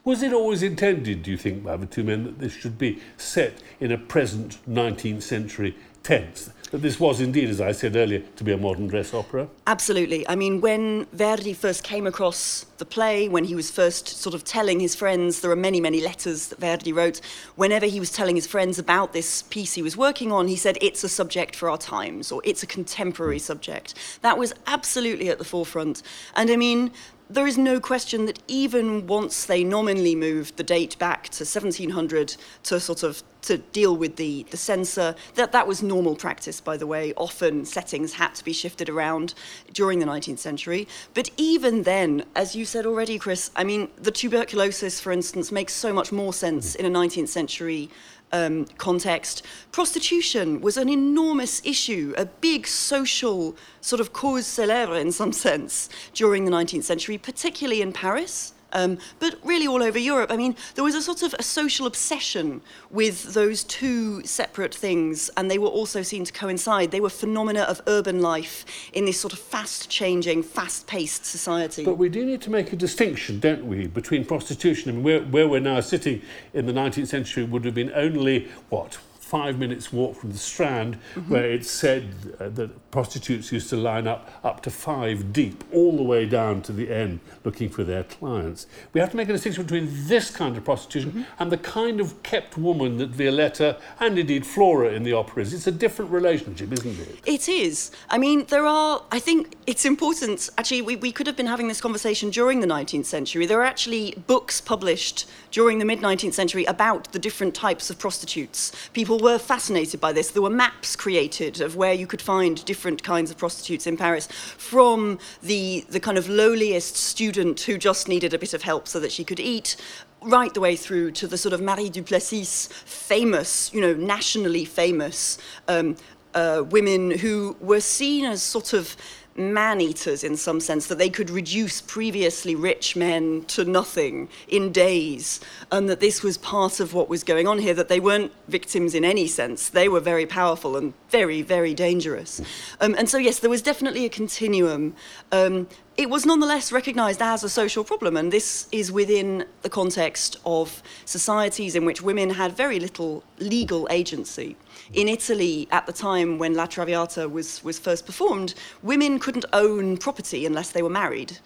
Was 0.05 0.23
it 0.23 0.33
always 0.33 0.63
intended, 0.63 1.23
do 1.23 1.31
you 1.31 1.37
think, 1.37 1.65
by 1.65 1.77
the 1.77 1.87
two 1.87 2.05
men, 2.05 2.25
that 2.25 2.39
this 2.39 2.53
should 2.53 2.79
be 2.79 3.01
set 3.17 3.63
in 3.81 3.91
a 3.91 3.99
present 3.99 4.59
19th 4.69 5.23
century 5.23 5.77
tense? 6.03 6.51
That 6.77 6.83
this 6.83 7.01
was 7.01 7.23
indeed, 7.23 7.49
as 7.49 7.59
I 7.59 7.73
said 7.73 7.97
earlier, 7.97 8.23
to 8.37 8.45
be 8.45 8.53
a 8.53 8.59
modern 8.59 8.87
dress 8.87 9.15
opera? 9.15 9.49
Absolutely. 9.67 10.29
I 10.29 10.37
mean, 10.37 10.61
when 10.61 11.07
Verdi 11.15 11.55
first 11.55 11.83
came 11.83 12.07
across 12.07 12.67
the 12.77 12.85
play, 12.85 13.31
when 13.31 13.45
he 13.45 13.55
was 13.55 13.71
first 13.71 14.09
sort 14.09 14.35
of 14.35 14.45
telling 14.45 14.79
his 14.79 14.95
friends, 14.95 15.41
there 15.41 15.51
are 15.51 15.57
many, 15.57 15.81
many 15.81 16.03
letters 16.03 16.49
that 16.49 16.59
Verdi 16.61 16.93
wrote. 16.93 17.23
Whenever 17.55 17.87
he 17.87 17.99
was 17.99 18.11
telling 18.11 18.37
his 18.37 18.47
friends 18.47 18.79
about 18.79 19.15
this 19.15 19.41
piece 19.45 19.73
he 19.73 19.81
was 19.81 19.97
working 19.97 20.31
on, 20.31 20.49
he 20.49 20.57
said, 20.57 20.77
it's 20.83 21.03
a 21.03 21.09
subject 21.09 21.57
for 21.57 21.71
our 21.71 21.79
times, 21.79 22.31
or 22.31 22.43
it's 22.45 22.63
a 22.63 22.67
contemporary 22.67 23.39
hmm. 23.39 23.45
subject. 23.45 23.95
That 24.21 24.37
was 24.37 24.53
absolutely 24.67 25.31
at 25.31 25.39
the 25.39 25.45
forefront. 25.45 26.03
And 26.35 26.51
I 26.51 26.57
mean, 26.57 26.91
there 27.29 27.47
is 27.47 27.59
no 27.59 27.81
question 27.81 28.27
that 28.27 28.39
even 28.47 29.07
once 29.07 29.47
they 29.47 29.65
nominally 29.65 30.15
moved 30.15 30.57
the 30.57 30.63
date 30.63 30.97
back 30.99 31.25
to 31.25 31.45
1700 31.45 32.37
to 32.65 32.79
sort 32.79 33.03
of 33.03 33.23
to 33.43 33.59
deal 33.59 33.97
with 33.97 34.17
the, 34.17 34.45
the 34.51 34.57
censor, 34.57 35.15
that 35.35 35.53
that 35.53 35.69
was 35.69 35.83
normal 35.83 36.17
practice, 36.17 36.61
by 36.61 36.77
the 36.77 36.87
way. 36.87 37.15
Often 37.17 37.65
settings 37.67 38.15
had 38.15 38.35
to 38.35 38.45
be 38.45 38.53
shifted 38.53 38.89
around 38.89 39.35
during 39.73 40.01
the 40.01 40.07
19th 40.07 40.39
century. 40.39 40.89
But 41.15 41.31
even 41.37 41.85
then, 41.85 42.25
as 42.35 42.57
you 42.57 42.65
said 42.65 42.87
already, 42.87 43.19
Chris, 43.19 43.51
I 43.55 43.63
mean, 43.63 43.89
the 43.97 44.11
tuberculosis, 44.11 45.01
for 45.01 45.13
instance, 45.13 45.53
makes 45.53 45.73
so 45.75 45.93
much 45.93 46.11
more 46.11 46.33
sense 46.33 46.75
in 46.75 46.87
a 46.87 46.91
19th 46.91 47.29
century 47.29 47.89
um, 48.37 48.67
context, 48.79 49.43
prostitution 49.73 50.61
was 50.61 50.77
an 50.77 50.89
enormous 50.89 51.63
issue, 51.65 52.15
a 52.17 52.27
big 52.27 52.67
social 52.67 53.57
sort 53.81 54.01
of 54.01 54.13
cause 54.13 54.47
célèbre 54.47 55.01
in 55.01 55.13
some 55.13 55.33
sense 55.33 55.89
during 56.15 56.45
the 56.45 56.51
19th 56.51 56.85
century, 56.85 57.19
particularly 57.19 57.83
in 57.83 57.93
Paris. 57.93 58.53
Um, 58.77 58.99
but 59.21 59.39
really 59.43 59.67
all 59.67 59.83
over 59.83 59.99
Europe. 59.99 60.31
I 60.31 60.37
mean, 60.37 60.55
there 60.75 60.85
was 60.85 60.95
a 60.95 61.01
sort 61.01 61.23
of 61.23 61.35
a 61.39 61.43
social 61.43 61.87
obsession 61.87 62.61
with 62.91 63.33
those 63.33 63.65
two 63.65 64.23
separate 64.25 64.75
things, 64.75 65.31
and 65.39 65.51
they 65.51 65.57
were 65.57 65.69
also 65.69 66.03
seen 66.03 66.25
to 66.25 66.33
coincide. 66.33 66.91
They 66.91 67.01
were 67.01 67.09
phenomena 67.09 67.63
of 67.63 67.81
urban 67.87 68.21
life 68.21 68.67
in 68.93 69.07
this 69.07 69.19
sort 69.19 69.33
of 69.33 69.39
fast-changing, 69.39 70.43
fast-paced 70.43 71.25
society. 71.25 71.85
But 71.85 71.97
we 71.97 72.11
do 72.11 72.27
need 72.27 72.43
to 72.43 72.51
make 72.51 72.71
a 72.75 72.77
distinction, 72.77 73.41
don't 73.41 73.65
we, 73.67 73.87
between 73.87 74.27
prostitution 74.27 74.91
and 74.91 75.03
where, 75.03 75.23
where 75.23 75.49
we're 75.49 75.61
now 75.61 75.81
sitting 75.81 76.21
in 76.53 76.67
the 76.67 76.73
19th 76.75 77.09
century 77.09 77.45
would 77.45 77.65
have 77.65 77.75
been 77.75 77.93
only, 77.95 78.49
what, 78.69 78.99
five 79.27 79.59
minutes 79.59 79.93
walk 79.93 80.15
from 80.15 80.31
the 80.31 80.39
Strand, 80.39 80.97
mm-hmm. 81.15 81.33
where 81.33 81.51
it's 81.51 81.69
said 81.69 82.15
uh, 82.39 82.49
that 82.51 82.91
prostitutes 82.93 83.51
used 83.51 83.69
to 83.69 83.77
line 83.77 84.07
up 84.07 84.31
up 84.45 84.63
to 84.63 84.71
five 84.71 85.33
deep, 85.33 85.65
all 85.73 85.97
the 85.97 86.03
way 86.03 86.27
down 86.27 86.63
to 86.63 86.73
the 86.73 86.89
end, 86.89 87.19
looking 87.45 87.69
for 87.69 87.83
their 87.83 88.05
clients. 88.05 88.69
We 88.93 89.01
have 89.01 89.11
to 89.11 89.17
make 89.17 89.29
a 89.29 89.33
distinction 89.33 89.65
between 89.65 89.89
this 90.07 90.31
kind 90.31 90.57
of 90.57 90.65
prostitution 90.65 91.11
mm-hmm. 91.11 91.43
and 91.43 91.51
the 91.51 91.59
kind 91.59 92.01
of 92.01 92.23
kept 92.23 92.57
woman 92.57 92.99
that 92.99 93.11
Violetta 93.11 93.81
and 93.99 94.17
indeed 94.17 94.47
Flora 94.47 94.93
in 94.93 95.03
the 95.03 95.13
opera 95.13 95.43
is. 95.43 95.53
It's 95.53 95.67
a 95.67 95.73
different 95.73 96.13
relationship, 96.13 96.73
isn't 96.73 97.01
it? 97.01 97.19
It 97.27 97.49
is. 97.49 97.91
I 98.09 98.19
mean, 98.19 98.47
there 98.47 98.65
are, 98.65 99.03
I 99.11 99.19
think 99.19 99.57
it's 99.67 99.85
important, 99.85 100.51
actually, 100.57 100.83
we, 100.83 100.95
we 100.95 101.11
could 101.11 101.27
have 101.27 101.37
been 101.37 101.47
having 101.47 101.67
this 101.67 101.81
conversation 101.81 102.31
during 102.31 102.61
the 102.61 102.69
19th 102.69 103.07
century. 103.07 103.45
There 103.45 103.61
are 103.61 103.65
actually 103.65 104.15
books 104.29 104.61
published 104.61 105.29
during 105.51 105.81
the 105.81 105.85
mid 105.85 105.99
19th 106.01 106.35
century 106.35 106.65
about 106.67 107.11
the 107.13 107.19
different 107.19 107.55
types 107.55 107.91
of 107.91 107.99
prostitutes. 107.99 108.71
People 109.17 109.31
were 109.31 109.39
fascinated 109.39 109.99
by 109.99 110.13
this. 110.13 110.31
There 110.31 110.43
were 110.43 110.51
maps 110.51 110.95
created 110.95 111.63
of 111.63 111.75
where 111.75 111.95
you 111.95 112.07
could 112.07 112.21
find 112.21 112.63
different 112.67 113.03
kinds 113.03 113.31
of 113.31 113.39
prostitutes 113.39 113.87
in 113.87 113.97
Paris, 113.97 114.27
from 114.27 115.19
the, 115.43 115.87
the 115.89 116.01
kind 116.01 116.19
of 116.19 116.29
lowliest 116.29 116.97
student 116.97 117.61
who 117.61 117.79
just 117.79 118.09
needed 118.09 118.35
a 118.35 118.39
bit 118.39 118.53
of 118.53 118.61
help 118.61 118.87
so 118.87 119.01
that 119.01 119.11
she 119.11 119.25
could 119.25 119.41
eat, 119.41 119.77
right 120.21 120.53
the 120.53 120.61
way 120.61 120.77
through 120.77 121.13
to 121.13 121.27
the 121.27 121.39
sort 121.39 121.55
of 121.55 121.63
Marie 121.63 121.89
Duplessis 121.89 122.67
famous, 122.67 123.73
you 123.73 123.81
know, 123.81 123.95
nationally 123.95 124.67
famous 124.67 125.39
um, 125.67 125.97
uh, 126.35 126.63
women 126.69 127.11
who 127.11 127.57
were 127.59 127.81
seen 127.81 128.27
as 128.27 128.43
sort 128.43 128.75
of 128.75 128.99
man 129.37 129.81
eaters 129.81 130.25
in 130.25 130.37
some 130.37 130.61
sense, 130.61 130.87
that 130.87 130.99
they 130.99 131.11
could 131.11 131.31
reduce 131.31 131.81
previously 131.81 132.55
rich 132.55 132.97
men 132.97 133.45
to 133.49 133.65
nothing 133.65 134.29
in 134.49 134.73
days, 134.73 135.41
and 135.71 135.89
that 135.89 136.01
this 136.01 136.23
was 136.23 136.39
part 136.39 136.81
of 136.81 136.95
what 136.95 137.09
was 137.09 137.25
going 137.25 137.47
on 137.47 137.59
here, 137.59 137.75
that 137.75 137.89
they 137.89 138.01
weren't 138.01 138.33
victims 138.49 138.95
in 138.95 139.05
any 139.05 139.27
sense. 139.27 139.69
They 139.69 139.89
were 139.89 140.01
very 140.01 140.27
powerful 140.27 140.77
and 140.77 140.95
very, 141.11 141.43
very 141.43 141.75
dangerous. 141.75 142.41
Um, 142.81 142.95
and 142.99 143.09
so, 143.09 143.19
yes, 143.19 143.39
there 143.39 143.51
was 143.51 143.63
definitely 143.63 144.05
a 144.05 144.09
continuum. 144.09 144.95
Um, 145.33 145.69
it 145.97 146.11
was 146.11 146.27
nonetheless 146.27 146.73
recognized 146.73 147.23
as 147.23 147.43
a 147.43 147.49
social 147.49 147.83
problem, 147.83 148.17
and 148.17 148.33
this 148.33 148.69
is 148.71 148.93
within 148.93 149.47
the 149.63 149.71
context 149.71 150.37
of 150.45 150.83
societies 151.05 151.75
in 151.75 151.85
which 151.85 152.03
women 152.03 152.31
had 152.31 152.57
very 152.57 152.79
little 152.79 153.25
legal 153.39 153.89
agency. 153.91 154.57
In 154.93 155.09
Italy, 155.09 155.67
at 155.71 155.87
the 155.87 155.93
time 155.93 156.39
when 156.39 156.55
La 156.55 156.67
Traviata 156.67 157.29
was, 157.29 157.63
was 157.65 157.79
first 157.79 158.07
performed, 158.07 158.55
women 158.83 159.19
couldn't 159.19 159.45
own 159.53 159.97
property 159.97 160.47
unless 160.47 160.71
they 160.71 160.83
were 160.83 160.91
married. 160.91 161.39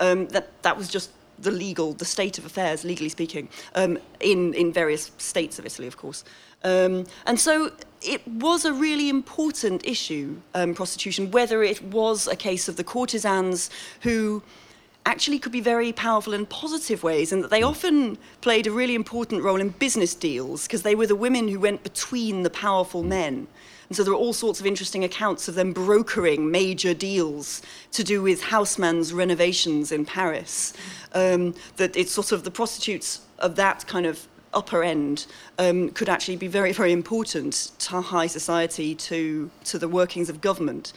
Um, 0.00 0.26
that, 0.28 0.62
that 0.62 0.76
was 0.76 0.88
just 0.88 1.10
the 1.38 1.50
legal, 1.50 1.92
the 1.92 2.04
state 2.04 2.38
of 2.38 2.46
affairs, 2.46 2.84
legally 2.84 3.08
speaking, 3.08 3.48
um, 3.74 3.98
in, 4.20 4.54
in 4.54 4.72
various 4.72 5.10
states 5.18 5.58
of 5.58 5.66
Italy, 5.66 5.88
of 5.88 5.96
course. 5.96 6.24
Um, 6.62 7.06
and 7.26 7.38
so 7.38 7.72
it 8.00 8.26
was 8.26 8.64
a 8.64 8.72
really 8.72 9.08
important 9.08 9.84
issue, 9.86 10.40
um, 10.54 10.74
prostitution, 10.74 11.30
whether 11.30 11.62
it 11.62 11.82
was 11.82 12.28
a 12.28 12.36
case 12.36 12.68
of 12.68 12.76
the 12.76 12.84
courtesans 12.84 13.70
who 14.00 14.42
actually 15.06 15.38
could 15.38 15.52
be 15.52 15.60
very 15.60 15.92
powerful 15.92 16.32
in 16.32 16.46
positive 16.46 17.02
ways, 17.02 17.32
and 17.32 17.44
that 17.44 17.50
they 17.50 17.62
often 17.62 18.16
played 18.40 18.66
a 18.66 18.70
really 18.70 18.94
important 18.94 19.42
role 19.42 19.60
in 19.60 19.68
business 19.68 20.14
deals 20.14 20.66
because 20.66 20.82
they 20.82 20.94
were 20.94 21.06
the 21.06 21.16
women 21.16 21.48
who 21.48 21.60
went 21.60 21.82
between 21.82 22.42
the 22.42 22.50
powerful 22.50 23.02
men. 23.02 23.46
And 23.88 23.96
so 23.96 24.02
there 24.02 24.14
are 24.14 24.16
all 24.16 24.32
sorts 24.32 24.60
of 24.60 24.66
interesting 24.66 25.04
accounts 25.04 25.46
of 25.46 25.56
them 25.56 25.72
brokering 25.72 26.50
major 26.50 26.94
deals 26.94 27.60
to 27.92 28.02
do 28.02 28.22
with 28.22 28.42
Haussmann's 28.42 29.12
renovations 29.12 29.92
in 29.92 30.06
Paris. 30.06 30.72
Um, 31.12 31.54
that 31.76 31.94
it's 31.96 32.12
sort 32.12 32.32
of 32.32 32.44
the 32.44 32.50
prostitutes 32.50 33.20
of 33.38 33.56
that 33.56 33.86
kind 33.86 34.06
of 34.06 34.26
upper 34.54 34.82
end 34.82 35.26
um, 35.58 35.90
could 35.90 36.08
actually 36.08 36.36
be 36.36 36.46
very, 36.48 36.72
very 36.72 36.92
important 36.92 37.72
to 37.78 38.00
high 38.00 38.26
society, 38.26 38.94
to, 38.94 39.50
to 39.64 39.78
the 39.78 39.88
workings 39.88 40.30
of 40.30 40.40
government. 40.40 40.92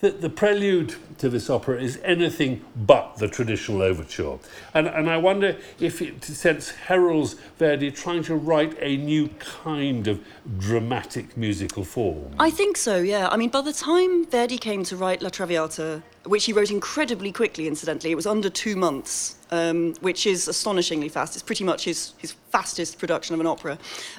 The, 0.00 0.10
the 0.10 0.30
prelude 0.30 0.94
to 1.18 1.28
this 1.28 1.50
opera 1.50 1.78
is 1.80 2.00
anything 2.02 2.64
but 2.74 3.16
the 3.16 3.28
traditional 3.28 3.82
overture. 3.82 4.38
And, 4.72 4.86
and 4.86 5.10
I 5.10 5.18
wonder 5.18 5.58
if 5.78 6.00
it 6.00 6.24
sense 6.24 6.70
heralds 6.70 7.36
Verdi 7.58 7.90
trying 7.90 8.22
to 8.24 8.34
write 8.34 8.76
a 8.80 8.96
new 8.96 9.28
kind 9.38 10.08
of 10.08 10.24
dramatic 10.58 11.36
musical 11.36 11.84
form. 11.84 12.34
I 12.38 12.50
think 12.50 12.78
so, 12.78 12.96
yeah. 12.96 13.28
I 13.28 13.36
mean, 13.36 13.50
by 13.50 13.60
the 13.60 13.74
time 13.74 14.24
Verdi 14.24 14.56
came 14.56 14.84
to 14.84 14.96
write 14.96 15.20
La 15.20 15.28
Traviata, 15.28 16.02
which 16.24 16.46
he 16.46 16.54
wrote 16.54 16.70
incredibly 16.70 17.30
quickly, 17.30 17.68
incidentally, 17.68 18.10
it 18.10 18.16
was 18.16 18.26
under 18.26 18.48
two 18.48 18.76
months 18.76 19.36
um, 19.50 19.94
which 20.00 20.26
is 20.26 20.48
astonishingly 20.48 21.08
fast. 21.08 21.34
It's 21.34 21.42
pretty 21.42 21.64
much 21.64 21.84
his, 21.84 22.14
his 22.18 22.32
fastest 22.50 22.98
production 22.98 23.34
of 23.34 23.40
an 23.40 23.46
opera. 23.46 23.78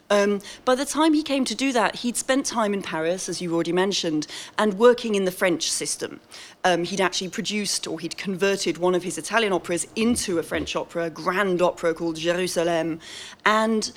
Um, 0.10 0.42
by 0.66 0.76
the 0.76 0.86
time 0.86 1.14
he 1.14 1.24
came 1.24 1.46
to 1.46 1.56
do 1.56 1.72
that, 1.74 1.98
he'd 1.98 2.18
spent 2.18 2.46
time 2.46 2.74
in 2.74 2.82
Paris, 2.82 3.30
as 3.30 3.42
you've 3.42 3.54
already 3.54 3.74
mentioned, 3.74 4.28
and 4.58 4.76
working 4.76 5.16
in 5.16 5.26
the 5.26 5.32
French 5.32 5.72
system. 5.72 6.20
Um, 6.64 6.84
he'd 6.84 7.02
actually 7.02 7.30
produced 7.30 7.88
or 7.88 8.00
he'd 8.00 8.18
converted 8.18 8.78
one 8.78 8.96
of 8.96 9.04
his 9.04 9.18
Italian 9.18 9.54
operas 9.54 9.88
into 9.96 10.40
a 10.40 10.44
French 10.44 10.76
opera, 10.76 11.06
a 11.06 11.10
grand 11.10 11.62
opera 11.62 11.94
called 11.94 12.18
Jérusalem. 12.18 13.00
And 13.46 13.92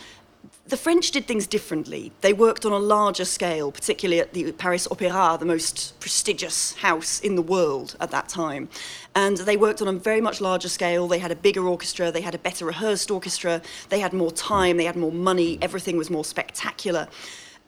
the 0.67 0.77
French 0.79 1.11
did 1.11 1.27
things 1.27 1.47
differently. 1.47 2.11
They 2.23 2.33
worked 2.33 2.65
on 2.65 2.73
a 2.73 2.79
larger 2.79 3.27
scale, 3.27 3.71
particularly 3.71 4.21
at 4.21 4.33
the 4.33 4.51
Paris 4.53 4.89
Opéra, 4.89 5.39
the 5.39 5.45
most 5.45 5.99
prestigious 6.01 6.75
house 6.75 7.21
in 7.21 7.35
the 7.35 7.43
world 7.43 7.97
at 8.01 8.11
that 8.13 8.29
time. 8.29 8.71
And 9.17 9.37
they 9.37 9.57
worked 9.57 9.81
on 9.81 9.89
a 9.89 9.93
very 9.93 10.21
much 10.21 10.41
larger 10.41 10.69
scale. 10.69 11.07
They 11.07 11.19
had 11.21 11.31
a 11.31 11.37
bigger 11.37 11.67
orchestra, 11.67 12.11
they 12.11 12.21
had 12.21 12.35
a 12.35 12.39
better 12.39 12.65
rehearsed 12.65 13.11
orchestra, 13.11 13.63
they 13.89 14.01
had 14.01 14.13
more 14.13 14.33
time, 14.33 14.77
they 14.77 14.85
had 14.85 14.97
more 14.97 15.13
money, 15.13 15.59
everything 15.63 15.97
was 15.97 16.11
more 16.11 16.25
spectacular. 16.25 17.07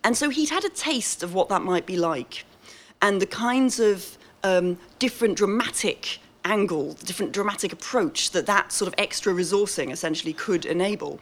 And 0.03 0.17
so 0.17 0.29
he'd 0.29 0.51
had 0.51 0.65
a 0.65 0.69
taste 0.69 1.23
of 1.23 1.35
what 1.35 1.49
that 1.49 1.63
might 1.63 1.87
be 1.87 1.97
like 1.97 2.45
and 3.03 3.21
the 3.21 3.27
kinds 3.27 3.79
of 3.81 4.19
um, 4.45 4.79
different 4.99 5.37
dramatic 5.37 6.21
angle, 6.45 6.93
different 7.05 7.33
dramatic 7.33 7.73
approach 7.73 8.31
that 8.31 8.47
that 8.47 8.73
sort 8.73 8.87
of 8.89 8.95
extra 8.99 9.33
resourcing 9.33 9.91
essentially 9.91 10.33
could 10.33 10.65
enable. 10.65 11.19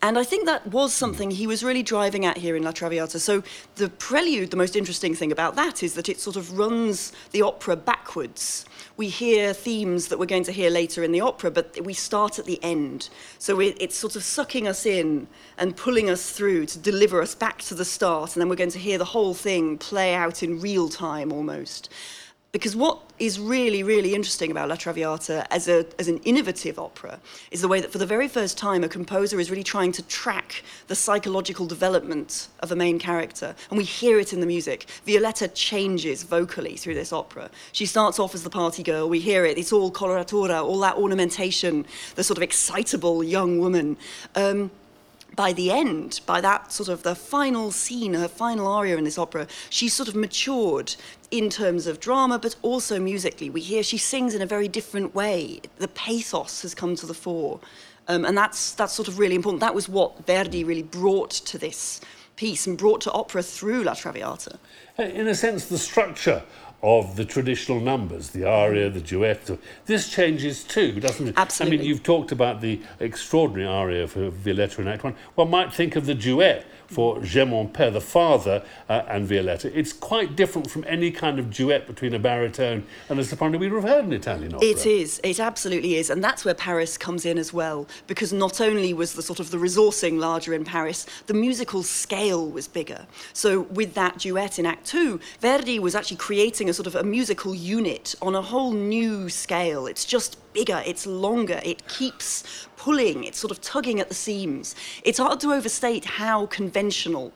And 0.00 0.16
I 0.16 0.22
think 0.22 0.46
that 0.46 0.64
was 0.68 0.94
something 0.94 1.32
he 1.32 1.48
was 1.48 1.64
really 1.64 1.82
driving 1.82 2.24
at 2.24 2.36
here 2.36 2.54
in 2.54 2.62
La 2.62 2.70
Traviata. 2.70 3.18
So 3.18 3.42
the 3.74 3.88
prelude, 3.88 4.52
the 4.52 4.56
most 4.56 4.76
interesting 4.76 5.12
thing 5.12 5.32
about 5.32 5.56
that 5.56 5.82
is 5.82 5.94
that 5.94 6.08
it 6.08 6.20
sort 6.20 6.36
of 6.36 6.56
runs 6.56 7.12
the 7.32 7.42
opera 7.42 7.74
backwards. 7.74 8.64
We 8.96 9.08
hear 9.08 9.52
themes 9.52 10.06
that 10.06 10.18
we're 10.20 10.26
going 10.26 10.44
to 10.44 10.52
hear 10.52 10.70
later 10.70 11.02
in 11.02 11.10
the 11.10 11.20
opera, 11.20 11.50
but 11.50 11.80
we 11.84 11.94
start 11.94 12.38
at 12.38 12.44
the 12.44 12.62
end. 12.62 13.08
So 13.40 13.58
it's 13.58 13.96
sort 13.96 14.14
of 14.14 14.22
sucking 14.22 14.68
us 14.68 14.86
in 14.86 15.26
and 15.56 15.76
pulling 15.76 16.08
us 16.08 16.30
through 16.30 16.66
to 16.66 16.78
deliver 16.78 17.20
us 17.20 17.34
back 17.34 17.58
to 17.62 17.74
the 17.74 17.84
start, 17.84 18.34
and 18.34 18.40
then 18.40 18.48
we're 18.48 18.54
going 18.54 18.70
to 18.70 18.78
hear 18.78 18.98
the 18.98 19.04
whole 19.04 19.34
thing 19.34 19.78
play 19.78 20.14
out 20.14 20.44
in 20.44 20.60
real 20.60 20.88
time 20.88 21.32
almost. 21.32 21.88
Because 22.50 22.74
what 22.74 22.98
is 23.18 23.38
really, 23.38 23.82
really 23.82 24.14
interesting 24.14 24.50
about 24.50 24.70
La 24.70 24.76
Traviata 24.76 25.46
as, 25.52 25.68
a, 25.68 25.84
as 25.98 26.08
an 26.08 26.16
innovative 26.18 26.78
opera 26.78 27.20
is 27.50 27.60
the 27.60 27.68
way 27.68 27.78
that 27.80 27.92
for 27.92 27.98
the 27.98 28.06
very 28.06 28.26
first 28.26 28.56
time 28.56 28.82
a 28.82 28.88
composer 28.88 29.38
is 29.38 29.50
really 29.50 29.62
trying 29.62 29.92
to 29.92 30.02
track 30.04 30.62
the 30.86 30.94
psychological 30.94 31.66
development 31.66 32.48
of 32.60 32.72
a 32.72 32.76
main 32.76 32.98
character. 32.98 33.54
And 33.68 33.76
we 33.76 33.84
hear 33.84 34.18
it 34.18 34.32
in 34.32 34.40
the 34.40 34.46
music. 34.46 34.86
Violetta 35.04 35.48
changes 35.48 36.22
vocally 36.22 36.76
through 36.76 36.94
this 36.94 37.12
opera. 37.12 37.50
She 37.72 37.84
starts 37.84 38.18
off 38.18 38.34
as 38.34 38.44
the 38.44 38.50
party 38.50 38.82
girl, 38.82 39.10
we 39.10 39.20
hear 39.20 39.44
it, 39.44 39.58
it's 39.58 39.72
all 39.72 39.92
coloratura, 39.92 40.62
all 40.64 40.80
that 40.80 40.96
ornamentation, 40.96 41.84
the 42.14 42.24
sort 42.24 42.38
of 42.38 42.42
excitable 42.42 43.22
young 43.22 43.58
woman. 43.58 43.98
Um, 44.34 44.70
by 45.38 45.52
the 45.52 45.70
end, 45.70 46.20
by 46.26 46.40
that 46.40 46.72
sort 46.72 46.88
of 46.88 47.04
the 47.04 47.14
final 47.14 47.70
scene, 47.70 48.14
her 48.14 48.26
final 48.26 48.66
aria 48.66 48.96
in 48.96 49.04
this 49.04 49.18
opera, 49.18 49.46
she's 49.70 49.94
sort 49.94 50.08
of 50.08 50.16
matured 50.16 50.96
in 51.30 51.50
terms 51.50 51.86
of 51.86 52.00
drama, 52.00 52.38
but 52.38 52.56
also 52.62 52.98
musically. 52.98 53.50
We 53.50 53.60
hear 53.60 53.82
she 53.82 53.98
sings 53.98 54.34
in 54.34 54.42
a 54.42 54.46
very 54.46 54.68
different 54.68 55.14
way. 55.14 55.60
The 55.76 55.88
pathos 55.88 56.62
has 56.62 56.74
come 56.74 56.96
to 56.96 57.06
the 57.06 57.14
fore. 57.14 57.60
Um, 58.08 58.24
and 58.24 58.36
that's, 58.36 58.72
that's 58.72 58.94
sort 58.94 59.08
of 59.08 59.18
really 59.18 59.34
important. 59.34 59.60
That 59.60 59.74
was 59.74 59.88
what 59.88 60.26
Verdi 60.26 60.64
really 60.64 60.82
brought 60.82 61.30
to 61.30 61.58
this 61.58 62.00
piece 62.36 62.66
and 62.66 62.78
brought 62.78 63.02
to 63.02 63.12
opera 63.12 63.42
through 63.42 63.82
La 63.82 63.94
Traviata. 63.94 64.58
In 64.98 65.28
a 65.28 65.34
sense, 65.34 65.66
the 65.66 65.76
structure 65.76 66.42
of 66.82 67.16
the 67.16 67.24
traditional 67.24 67.80
numbers, 67.80 68.30
the 68.30 68.44
aria, 68.44 68.88
the 68.88 69.00
duet. 69.00 69.50
This 69.86 70.08
changes 70.08 70.62
too, 70.62 71.00
doesn't 71.00 71.28
it? 71.28 71.34
Absolutely. 71.36 71.76
I 71.76 71.80
mean, 71.80 71.88
you've 71.88 72.04
talked 72.04 72.30
about 72.30 72.60
the 72.60 72.80
extraordinary 73.00 73.66
aria 73.66 74.06
for 74.06 74.30
Violetta 74.30 74.80
in 74.80 74.88
Act 74.88 75.02
One. 75.02 75.16
One 75.34 75.50
might 75.50 75.74
think 75.74 75.96
of 75.96 76.06
the 76.06 76.14
duet 76.14 76.64
for 76.88 77.20
Germont 77.20 77.72
père, 77.72 77.92
the 77.92 78.00
father, 78.00 78.62
uh, 78.88 79.02
and 79.08 79.28
Violetta. 79.28 79.76
It's 79.78 79.92
quite 79.92 80.34
different 80.34 80.70
from 80.70 80.84
any 80.88 81.10
kind 81.10 81.38
of 81.38 81.50
duet 81.50 81.86
between 81.86 82.14
a 82.14 82.18
baritone 82.18 82.84
and 83.08 83.20
a 83.20 83.24
soprano 83.24 83.58
we 83.58 83.68
would 83.68 83.82
have 83.82 83.90
heard 83.90 84.04
in 84.06 84.12
Italian 84.12 84.54
opera. 84.54 84.66
It 84.66 84.86
is. 84.86 85.20
It 85.22 85.38
absolutely 85.38 85.96
is. 85.96 86.10
And 86.10 86.24
that's 86.24 86.44
where 86.44 86.54
Paris 86.54 86.96
comes 86.96 87.26
in 87.26 87.38
as 87.38 87.52
well, 87.52 87.86
because 88.06 88.32
not 88.32 88.60
only 88.60 88.94
was 88.94 89.12
the 89.12 89.22
sort 89.22 89.38
of 89.38 89.50
the 89.50 89.58
resourcing 89.58 90.18
larger 90.18 90.54
in 90.54 90.64
Paris, 90.64 91.06
the 91.26 91.34
musical 91.34 91.82
scale 91.82 92.48
was 92.48 92.66
bigger. 92.66 93.06
So 93.32 93.62
with 93.62 93.94
that 93.94 94.18
duet 94.18 94.58
in 94.58 94.66
Act 94.66 94.86
Two, 94.86 95.20
Verdi 95.40 95.78
was 95.78 95.94
actually 95.94 96.16
creating 96.16 96.68
a 96.70 96.72
sort 96.72 96.86
of 96.86 96.94
a 96.94 97.04
musical 97.04 97.54
unit 97.54 98.14
on 98.22 98.34
a 98.34 98.42
whole 98.42 98.72
new 98.72 99.28
scale. 99.28 99.86
It's 99.86 100.04
just 100.04 100.38
bigger, 100.54 100.82
it's 100.86 101.06
longer, 101.06 101.60
it 101.62 101.86
keeps 101.88 102.42
pulling, 102.88 103.24
it's 103.24 103.38
sort 103.38 103.50
of 103.50 103.60
tugging 103.60 104.00
at 104.00 104.08
the 104.08 104.14
seams. 104.14 104.74
It's 105.04 105.18
hard 105.18 105.40
to 105.40 105.52
overstate 105.52 106.06
how 106.06 106.46
conventional 106.46 107.34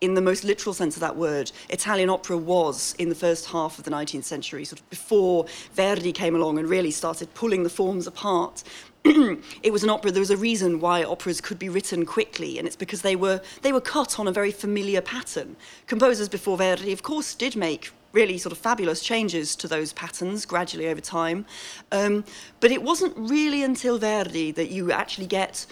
in 0.00 0.14
the 0.14 0.20
most 0.20 0.42
literal 0.42 0.72
sense 0.74 0.96
of 0.96 1.00
that 1.00 1.14
word, 1.14 1.52
Italian 1.70 2.10
opera 2.10 2.36
was 2.36 2.96
in 2.98 3.08
the 3.08 3.14
first 3.14 3.46
half 3.46 3.78
of 3.78 3.84
the 3.84 3.92
19th 3.92 4.24
century, 4.24 4.64
sort 4.64 4.80
of 4.80 4.90
before 4.90 5.46
Verdi 5.74 6.10
came 6.10 6.34
along 6.34 6.58
and 6.58 6.68
really 6.68 6.90
started 6.90 7.32
pulling 7.34 7.62
the 7.62 7.70
forms 7.70 8.08
apart. 8.08 8.64
it 9.04 9.72
was 9.72 9.84
an 9.84 9.90
opera. 9.90 10.10
There 10.10 10.18
was 10.20 10.32
a 10.32 10.36
reason 10.36 10.80
why 10.80 11.04
operas 11.04 11.40
could 11.40 11.60
be 11.60 11.68
written 11.68 12.04
quickly, 12.04 12.58
and 12.58 12.66
it's 12.66 12.74
because 12.74 13.02
they 13.02 13.14
were 13.14 13.40
they 13.62 13.72
were 13.72 13.80
cut 13.80 14.18
on 14.18 14.26
a 14.26 14.32
very 14.32 14.50
familiar 14.50 15.00
pattern. 15.00 15.54
Composers 15.86 16.28
before 16.28 16.56
Verdi, 16.56 16.92
of 16.92 17.04
course, 17.04 17.36
did 17.36 17.54
make 17.54 17.92
really 18.12 18.38
sort 18.38 18.52
of 18.52 18.58
fabulous 18.58 19.02
changes 19.02 19.54
to 19.56 19.68
those 19.68 19.92
patterns 19.92 20.46
gradually 20.46 20.88
over 20.88 21.00
time, 21.00 21.44
um, 21.92 22.24
but 22.60 22.70
it 22.70 22.82
wasn't 22.82 23.14
really 23.16 23.62
until 23.62 23.98
Verdi 23.98 24.50
that 24.52 24.70
you 24.70 24.92
actually 24.92 25.26
get 25.26 25.66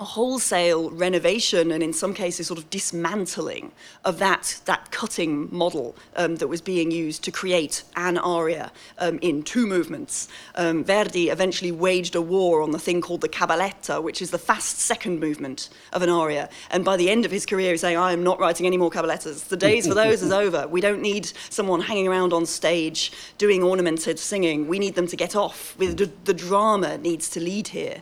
a 0.00 0.04
wholesale 0.04 0.90
renovation 0.90 1.70
and 1.70 1.82
in 1.82 1.92
some 1.92 2.14
cases 2.14 2.46
sort 2.46 2.58
of 2.58 2.70
dismantling 2.70 3.70
of 4.06 4.18
that, 4.18 4.58
that 4.64 4.90
cutting 4.90 5.54
model 5.54 5.94
um, 6.16 6.36
that 6.36 6.48
was 6.48 6.62
being 6.62 6.90
used 6.90 7.22
to 7.22 7.30
create 7.30 7.82
an 7.96 8.16
aria 8.16 8.72
um, 8.98 9.18
in 9.20 9.42
two 9.42 9.66
movements. 9.66 10.26
Um, 10.54 10.82
Verdi 10.82 11.28
eventually 11.28 11.70
waged 11.70 12.14
a 12.14 12.22
war 12.22 12.62
on 12.62 12.70
the 12.70 12.78
thing 12.78 13.02
called 13.02 13.20
the 13.20 13.28
cabaletta, 13.28 14.02
which 14.02 14.22
is 14.22 14.30
the 14.30 14.38
fast 14.38 14.78
second 14.78 15.20
movement 15.20 15.68
of 15.92 16.00
an 16.00 16.08
aria. 16.08 16.48
And 16.70 16.82
by 16.82 16.96
the 16.96 17.10
end 17.10 17.26
of 17.26 17.30
his 17.30 17.44
career, 17.44 17.72
he's 17.72 17.82
saying, 17.82 17.98
I 17.98 18.12
am 18.12 18.24
not 18.24 18.40
writing 18.40 18.64
any 18.66 18.78
more 18.78 18.90
cabalettas. 18.90 19.48
The 19.48 19.56
days 19.56 19.86
for 19.86 19.94
those 19.94 20.22
is 20.22 20.32
over. 20.32 20.66
We 20.66 20.80
don't 20.80 21.02
need 21.02 21.30
someone 21.50 21.82
hanging 21.82 22.08
around 22.08 22.32
on 22.32 22.46
stage 22.46 23.12
doing 23.36 23.62
ornamented 23.62 24.18
singing. 24.18 24.66
We 24.66 24.78
need 24.78 24.94
them 24.94 25.06
to 25.08 25.16
get 25.16 25.36
off. 25.36 25.76
The, 25.78 26.10
the 26.24 26.34
drama 26.34 26.96
needs 26.96 27.28
to 27.30 27.40
lead 27.40 27.68
here. 27.68 28.00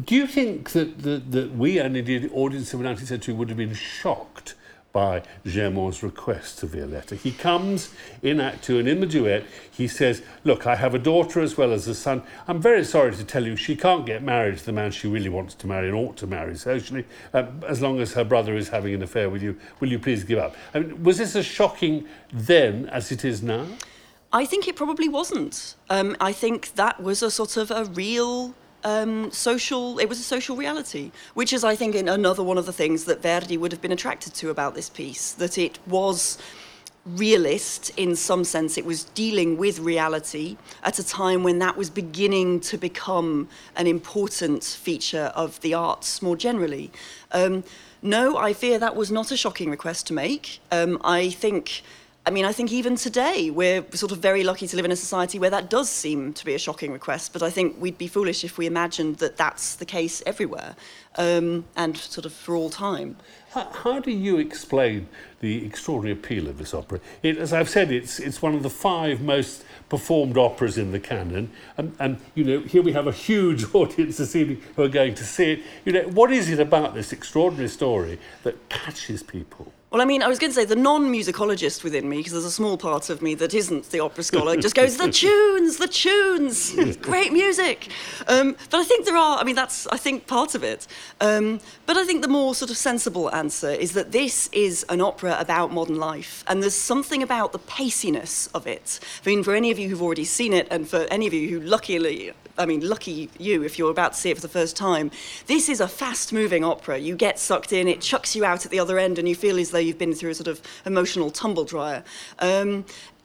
Do 0.00 0.14
you 0.14 0.26
think 0.26 0.70
that, 0.70 1.02
that, 1.02 1.32
that 1.32 1.54
we 1.54 1.78
and 1.78 1.94
indeed 1.94 2.22
the 2.22 2.30
audience 2.30 2.72
of 2.72 2.80
the 2.80 2.88
19th 2.88 3.08
century 3.08 3.34
would 3.34 3.50
have 3.50 3.58
been 3.58 3.74
shocked 3.74 4.54
by 4.90 5.22
Germont's 5.44 6.02
request 6.02 6.60
to 6.60 6.66
Violetta? 6.66 7.14
He 7.14 7.30
comes 7.30 7.92
in 8.22 8.40
Act 8.40 8.64
Two 8.64 8.78
and 8.78 8.88
in 8.88 9.00
the 9.00 9.06
duet 9.06 9.44
he 9.70 9.86
says, 9.86 10.22
Look, 10.44 10.66
I 10.66 10.76
have 10.76 10.94
a 10.94 10.98
daughter 10.98 11.40
as 11.40 11.58
well 11.58 11.72
as 11.72 11.86
a 11.88 11.94
son. 11.94 12.22
I'm 12.48 12.58
very 12.58 12.84
sorry 12.84 13.14
to 13.14 13.22
tell 13.22 13.44
you 13.44 13.54
she 13.54 13.76
can't 13.76 14.06
get 14.06 14.22
married 14.22 14.56
to 14.56 14.64
the 14.64 14.72
man 14.72 14.92
she 14.92 15.08
really 15.08 15.28
wants 15.28 15.54
to 15.56 15.66
marry 15.66 15.88
and 15.88 15.96
ought 15.96 16.16
to 16.16 16.26
marry 16.26 16.56
socially. 16.56 17.04
Uh, 17.34 17.48
as 17.68 17.82
long 17.82 18.00
as 18.00 18.14
her 18.14 18.24
brother 18.24 18.56
is 18.56 18.70
having 18.70 18.94
an 18.94 19.02
affair 19.02 19.28
with 19.28 19.42
you, 19.42 19.58
will 19.80 19.90
you 19.90 19.98
please 19.98 20.24
give 20.24 20.38
up? 20.38 20.56
I 20.72 20.78
mean, 20.78 21.02
was 21.02 21.18
this 21.18 21.36
as 21.36 21.44
shocking 21.44 22.06
then 22.32 22.86
as 22.86 23.12
it 23.12 23.26
is 23.26 23.42
now? 23.42 23.66
I 24.32 24.46
think 24.46 24.66
it 24.66 24.74
probably 24.74 25.10
wasn't. 25.10 25.76
Um, 25.90 26.16
I 26.18 26.32
think 26.32 26.76
that 26.76 27.02
was 27.02 27.22
a 27.22 27.30
sort 27.30 27.58
of 27.58 27.70
a 27.70 27.84
real 27.84 28.54
um, 28.84 29.30
social, 29.30 29.98
it 29.98 30.08
was 30.08 30.18
a 30.18 30.24
social 30.24 30.56
reality, 30.56 31.10
which 31.34 31.52
is, 31.52 31.64
I 31.64 31.76
think, 31.76 31.94
another 31.94 32.42
one 32.42 32.58
of 32.58 32.66
the 32.66 32.72
things 32.72 33.04
that 33.04 33.22
Verdi 33.22 33.56
would 33.56 33.72
have 33.72 33.82
been 33.82 33.92
attracted 33.92 34.34
to 34.34 34.50
about 34.50 34.74
this 34.74 34.88
piece, 34.90 35.32
that 35.32 35.58
it 35.58 35.78
was 35.86 36.38
realist 37.04 37.90
in 37.96 38.14
some 38.14 38.44
sense. 38.44 38.78
It 38.78 38.84
was 38.84 39.04
dealing 39.04 39.56
with 39.56 39.80
reality 39.80 40.56
at 40.84 40.98
a 40.98 41.04
time 41.04 41.42
when 41.42 41.58
that 41.58 41.76
was 41.76 41.90
beginning 41.90 42.60
to 42.60 42.78
become 42.78 43.48
an 43.76 43.86
important 43.86 44.62
feature 44.62 45.32
of 45.34 45.60
the 45.62 45.74
arts 45.74 46.22
more 46.22 46.36
generally. 46.36 46.92
Um, 47.32 47.64
no, 48.02 48.36
I 48.36 48.52
fear 48.52 48.78
that 48.78 48.96
was 48.96 49.10
not 49.10 49.30
a 49.30 49.36
shocking 49.36 49.70
request 49.70 50.06
to 50.08 50.12
make. 50.12 50.60
Um, 50.70 51.00
I 51.04 51.30
think 51.30 51.82
I 52.24 52.30
mean, 52.30 52.44
I 52.44 52.52
think 52.52 52.70
even 52.70 52.94
today 52.94 53.50
we're 53.50 53.84
sort 53.94 54.12
of 54.12 54.18
very 54.18 54.44
lucky 54.44 54.68
to 54.68 54.76
live 54.76 54.84
in 54.84 54.92
a 54.92 54.96
society 54.96 55.40
where 55.40 55.50
that 55.50 55.68
does 55.68 55.90
seem 55.90 56.32
to 56.34 56.44
be 56.44 56.54
a 56.54 56.58
shocking 56.58 56.92
request. 56.92 57.32
But 57.32 57.42
I 57.42 57.50
think 57.50 57.80
we'd 57.80 57.98
be 57.98 58.06
foolish 58.06 58.44
if 58.44 58.58
we 58.58 58.66
imagined 58.66 59.16
that 59.16 59.36
that's 59.36 59.74
the 59.74 59.84
case 59.84 60.22
everywhere 60.24 60.76
um, 61.16 61.64
and 61.74 61.96
sort 61.96 62.24
of 62.24 62.32
for 62.32 62.54
all 62.54 62.70
time. 62.70 63.16
How, 63.50 63.68
how 63.70 63.98
do 63.98 64.12
you 64.12 64.38
explain 64.38 65.08
the 65.40 65.66
extraordinary 65.66 66.16
appeal 66.16 66.46
of 66.46 66.58
this 66.58 66.72
opera? 66.72 67.00
It, 67.24 67.38
as 67.38 67.52
I've 67.52 67.68
said, 67.68 67.90
it's 67.90 68.20
it's 68.20 68.40
one 68.40 68.54
of 68.54 68.62
the 68.62 68.70
five 68.70 69.20
most 69.20 69.64
performed 69.88 70.38
operas 70.38 70.78
in 70.78 70.92
the 70.92 71.00
canon, 71.00 71.50
and, 71.76 71.94
and 71.98 72.20
you 72.36 72.44
know 72.44 72.60
here 72.60 72.82
we 72.82 72.92
have 72.92 73.08
a 73.08 73.12
huge 73.12 73.64
audience 73.74 74.18
this 74.18 74.36
evening 74.36 74.62
who 74.76 74.84
are 74.84 74.88
going 74.88 75.14
to 75.16 75.24
see 75.24 75.52
it. 75.54 75.62
You 75.84 75.92
know, 75.92 76.02
what 76.02 76.30
is 76.30 76.48
it 76.48 76.60
about 76.60 76.94
this 76.94 77.12
extraordinary 77.12 77.68
story 77.68 78.20
that 78.44 78.68
catches 78.68 79.24
people? 79.24 79.72
Well, 79.92 80.00
I 80.00 80.06
mean, 80.06 80.22
I 80.22 80.28
was 80.28 80.38
going 80.38 80.50
to 80.50 80.54
say 80.54 80.64
the 80.64 80.74
non-musicologist 80.74 81.84
within 81.84 82.08
me, 82.08 82.16
because 82.16 82.32
there's 82.32 82.46
a 82.46 82.50
small 82.50 82.78
part 82.78 83.10
of 83.10 83.20
me 83.20 83.34
that 83.34 83.52
isn't 83.52 83.90
the 83.90 84.00
opera 84.00 84.24
scholar, 84.24 84.56
just 84.56 84.74
goes, 84.74 84.96
the 84.96 85.10
tunes, 85.12 85.76
the 85.76 85.86
tunes, 85.86 86.96
great 86.96 87.30
music. 87.30 87.88
Um, 88.26 88.56
but 88.70 88.80
I 88.80 88.84
think 88.84 89.04
there 89.04 89.18
are, 89.18 89.38
I 89.38 89.44
mean, 89.44 89.54
that's, 89.54 89.86
I 89.88 89.98
think, 89.98 90.26
part 90.26 90.54
of 90.54 90.64
it. 90.64 90.86
Um, 91.20 91.60
but 91.84 91.98
I 91.98 92.06
think 92.06 92.22
the 92.22 92.28
more 92.28 92.54
sort 92.54 92.70
of 92.70 92.78
sensible 92.78 93.30
answer 93.34 93.68
is 93.68 93.92
that 93.92 94.12
this 94.12 94.48
is 94.54 94.82
an 94.88 95.02
opera 95.02 95.36
about 95.38 95.74
modern 95.74 95.98
life, 95.98 96.42
and 96.46 96.62
there's 96.62 96.74
something 96.74 97.22
about 97.22 97.52
the 97.52 97.58
paciness 97.58 98.46
of 98.54 98.66
it. 98.66 98.98
I 99.26 99.28
mean, 99.28 99.42
for 99.42 99.54
any 99.54 99.70
of 99.70 99.78
you 99.78 99.90
who've 99.90 100.00
already 100.00 100.24
seen 100.24 100.54
it, 100.54 100.68
and 100.70 100.88
for 100.88 101.06
any 101.10 101.26
of 101.26 101.34
you 101.34 101.50
who 101.50 101.60
luckily 101.60 102.32
I 102.58 102.66
mean, 102.66 102.86
lucky 102.86 103.30
you 103.38 103.62
if 103.62 103.78
you're 103.78 103.90
about 103.90 104.12
to 104.12 104.18
see 104.18 104.30
it 104.30 104.36
for 104.36 104.42
the 104.42 104.48
first 104.48 104.76
time. 104.76 105.10
This 105.46 105.68
is 105.68 105.80
a 105.80 105.88
fast 105.88 106.32
moving 106.32 106.64
opera. 106.64 106.98
You 106.98 107.16
get 107.16 107.38
sucked 107.38 107.72
in, 107.72 107.88
it 107.88 108.00
chucks 108.00 108.36
you 108.36 108.44
out 108.44 108.64
at 108.64 108.70
the 108.70 108.78
other 108.78 108.98
end, 108.98 109.18
and 109.18 109.28
you 109.28 109.34
feel 109.34 109.58
as 109.58 109.70
though 109.70 109.78
you've 109.82 109.98
been 109.98 110.14
through 110.14 110.30
a 110.30 110.34
sort 110.34 110.48
of 110.48 110.60
emotional 110.86 111.30
tumble 111.30 111.64
dryer. 111.64 112.04
Um, 112.38 112.84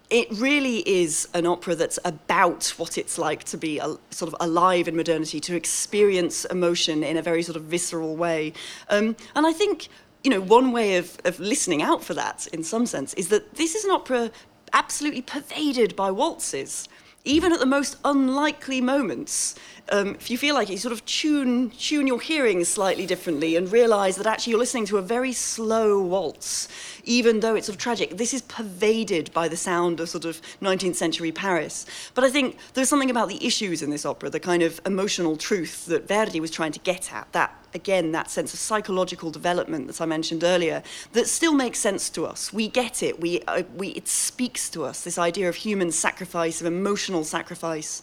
it 0.09 0.27
really 0.31 0.87
is 0.87 1.27
an 1.33 1.45
opera 1.45 1.75
that's 1.75 1.99
about 2.05 2.73
what 2.77 2.97
it's 2.97 3.17
like 3.17 3.43
to 3.45 3.57
be 3.57 3.79
a, 3.79 3.95
sort 4.09 4.33
of 4.33 4.35
alive 4.39 4.87
in 4.87 4.95
modernity, 4.95 5.39
to 5.41 5.55
experience 5.55 6.45
emotion 6.45 7.03
in 7.03 7.17
a 7.17 7.21
very 7.21 7.43
sort 7.43 7.57
of 7.57 7.63
visceral 7.63 8.15
way. 8.15 8.53
Um, 8.89 9.17
and 9.35 9.45
I 9.45 9.51
think, 9.51 9.89
you 10.23 10.31
know, 10.31 10.39
one 10.39 10.71
way 10.71 10.95
of, 10.95 11.17
of 11.25 11.39
listening 11.39 11.81
out 11.81 12.03
for 12.03 12.13
that, 12.13 12.47
in 12.47 12.63
some 12.63 12.85
sense, 12.85 13.13
is 13.15 13.27
that 13.29 13.55
this 13.55 13.75
is 13.75 13.83
an 13.83 13.91
opera 13.91 14.31
absolutely 14.73 15.21
pervaded 15.21 15.95
by 15.95 16.11
waltzes 16.11 16.87
even 17.27 17.51
at 17.51 17.59
the 17.59 17.65
most 17.65 17.97
unlikely 18.05 18.81
moments, 18.81 19.53
um, 19.89 20.15
if 20.15 20.29
you 20.29 20.37
feel 20.37 20.55
like 20.55 20.69
it, 20.69 20.73
you 20.73 20.77
sort 20.77 20.91
of 20.91 21.05
tune, 21.05 21.69
tune 21.71 22.07
your 22.07 22.19
hearing 22.19 22.63
slightly 22.63 23.05
differently 23.05 23.55
and 23.55 23.71
realize 23.71 24.15
that 24.17 24.25
actually 24.25 24.51
you're 24.51 24.59
listening 24.59 24.85
to 24.87 24.97
a 24.97 25.01
very 25.01 25.33
slow 25.33 26.01
waltz, 26.01 26.67
even 27.03 27.39
though 27.39 27.55
it's 27.55 27.67
sort 27.67 27.75
of 27.75 27.81
tragic. 27.81 28.17
This 28.17 28.33
is 28.33 28.41
pervaded 28.43 29.31
by 29.33 29.47
the 29.47 29.57
sound 29.57 29.99
of 29.99 30.09
sort 30.09 30.25
of 30.25 30.41
19th 30.61 30.95
century 30.95 31.31
Paris. 31.31 31.85
But 32.13 32.23
I 32.23 32.29
think 32.29 32.57
there's 32.73 32.89
something 32.89 33.09
about 33.09 33.29
the 33.29 33.45
issues 33.45 33.81
in 33.81 33.89
this 33.89 34.05
opera, 34.05 34.29
the 34.29 34.39
kind 34.39 34.63
of 34.63 34.81
emotional 34.85 35.37
truth 35.37 35.85
that 35.85 36.07
Verdi 36.07 36.39
was 36.39 36.51
trying 36.51 36.71
to 36.73 36.79
get 36.79 37.13
at, 37.13 37.31
that 37.33 37.53
again, 37.73 38.11
that 38.11 38.29
sense 38.29 38.53
of 38.53 38.59
psychological 38.59 39.29
development 39.29 39.87
that 39.87 40.01
I 40.01 40.05
mentioned 40.05 40.43
earlier, 40.43 40.83
that 41.13 41.27
still 41.27 41.53
makes 41.53 41.79
sense 41.79 42.09
to 42.11 42.25
us. 42.25 42.51
We 42.51 42.67
get 42.67 43.03
it. 43.03 43.19
We, 43.19 43.41
uh, 43.43 43.63
we, 43.75 43.89
it 43.89 44.07
speaks 44.07 44.69
to 44.71 44.83
us, 44.83 45.03
this 45.03 45.17
idea 45.17 45.47
of 45.47 45.55
human 45.55 45.91
sacrifice, 45.91 46.59
of 46.59 46.67
emotional 46.67 47.23
sacrifice 47.23 48.01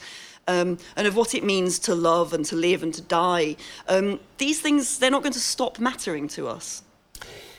um, 0.49 0.79
and 0.97 1.07
of 1.07 1.17
what 1.17 1.35
it 1.35 1.45
means 1.45 1.79
to 1.81 1.95
love 1.95 2.33
and 2.33 2.45
to 2.47 2.57
live 2.57 2.83
and 2.83 2.93
to 2.95 3.03
die. 3.03 3.57
Um, 3.89 4.21
these 4.39 4.61
things, 4.61 4.99
they're 4.99 5.11
not 5.11 5.23
going 5.23 5.33
to 5.33 5.41
stop 5.41 5.79
mattering 5.79 6.29
to 6.29 6.49
us. 6.49 6.83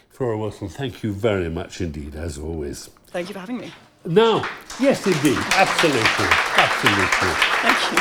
Flora 0.09 0.37
Wilson, 0.37 0.69
thank 0.69 1.03
you 1.03 1.11
very 1.11 1.49
much 1.49 1.81
indeed, 1.81 2.15
as 2.15 2.37
always. 2.37 2.89
Thank 3.07 3.27
you 3.29 3.33
for 3.33 3.39
having 3.39 3.57
me. 3.57 3.73
Now, 4.05 4.47
yes, 4.79 5.05
indeed, 5.05 5.37
absolutely, 5.37 6.27
absolutely. 6.57 7.33
Thank 7.61 7.91
you. 7.91 7.97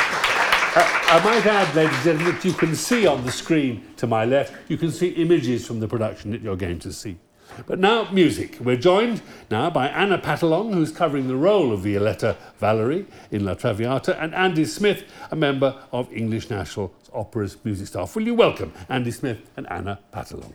Uh, 0.77 0.83
I 1.07 1.21
might 1.25 1.47
add, 1.47 1.75
ladies 1.75 1.95
and 1.95 2.05
gentlemen, 2.05 2.35
that 2.35 2.45
you 2.45 2.53
can 2.53 2.75
see 2.75 3.07
on 3.07 3.25
the 3.25 3.33
screen 3.33 3.85
to 3.97 4.07
my 4.07 4.25
left, 4.25 4.55
you 4.69 4.77
can 4.77 4.91
see 4.91 5.09
images 5.11 5.67
from 5.67 5.81
the 5.81 5.89
production 5.89 6.31
that 6.33 6.43
you're 6.43 6.57
going 6.57 6.79
to 6.81 6.93
see. 6.93 7.17
But 7.67 7.79
now, 7.79 8.11
music. 8.11 8.59
We're 8.61 8.77
joined 8.77 9.23
now 9.51 9.71
by 9.71 9.89
Anna 9.89 10.19
Patalong, 10.19 10.75
who's 10.75 10.91
covering 10.91 11.29
the 11.29 11.37
role 11.37 11.73
of 11.73 11.81
Violetta 11.81 12.37
Valerie 12.59 13.07
in 13.31 13.45
La 13.45 13.55
Traviata, 13.55 14.21
and 14.21 14.35
Andy 14.35 14.65
Smith, 14.65 15.05
a 15.31 15.37
member 15.37 15.77
of 15.93 16.13
English 16.13 16.51
National 16.51 16.93
Opera's 17.13 17.57
music 17.65 17.87
staff. 17.87 18.15
Will 18.17 18.27
you 18.27 18.35
welcome 18.35 18.73
Andy 18.89 19.11
Smith 19.11 19.39
and 19.57 19.71
Anna 19.71 20.01
Patalong? 20.13 20.53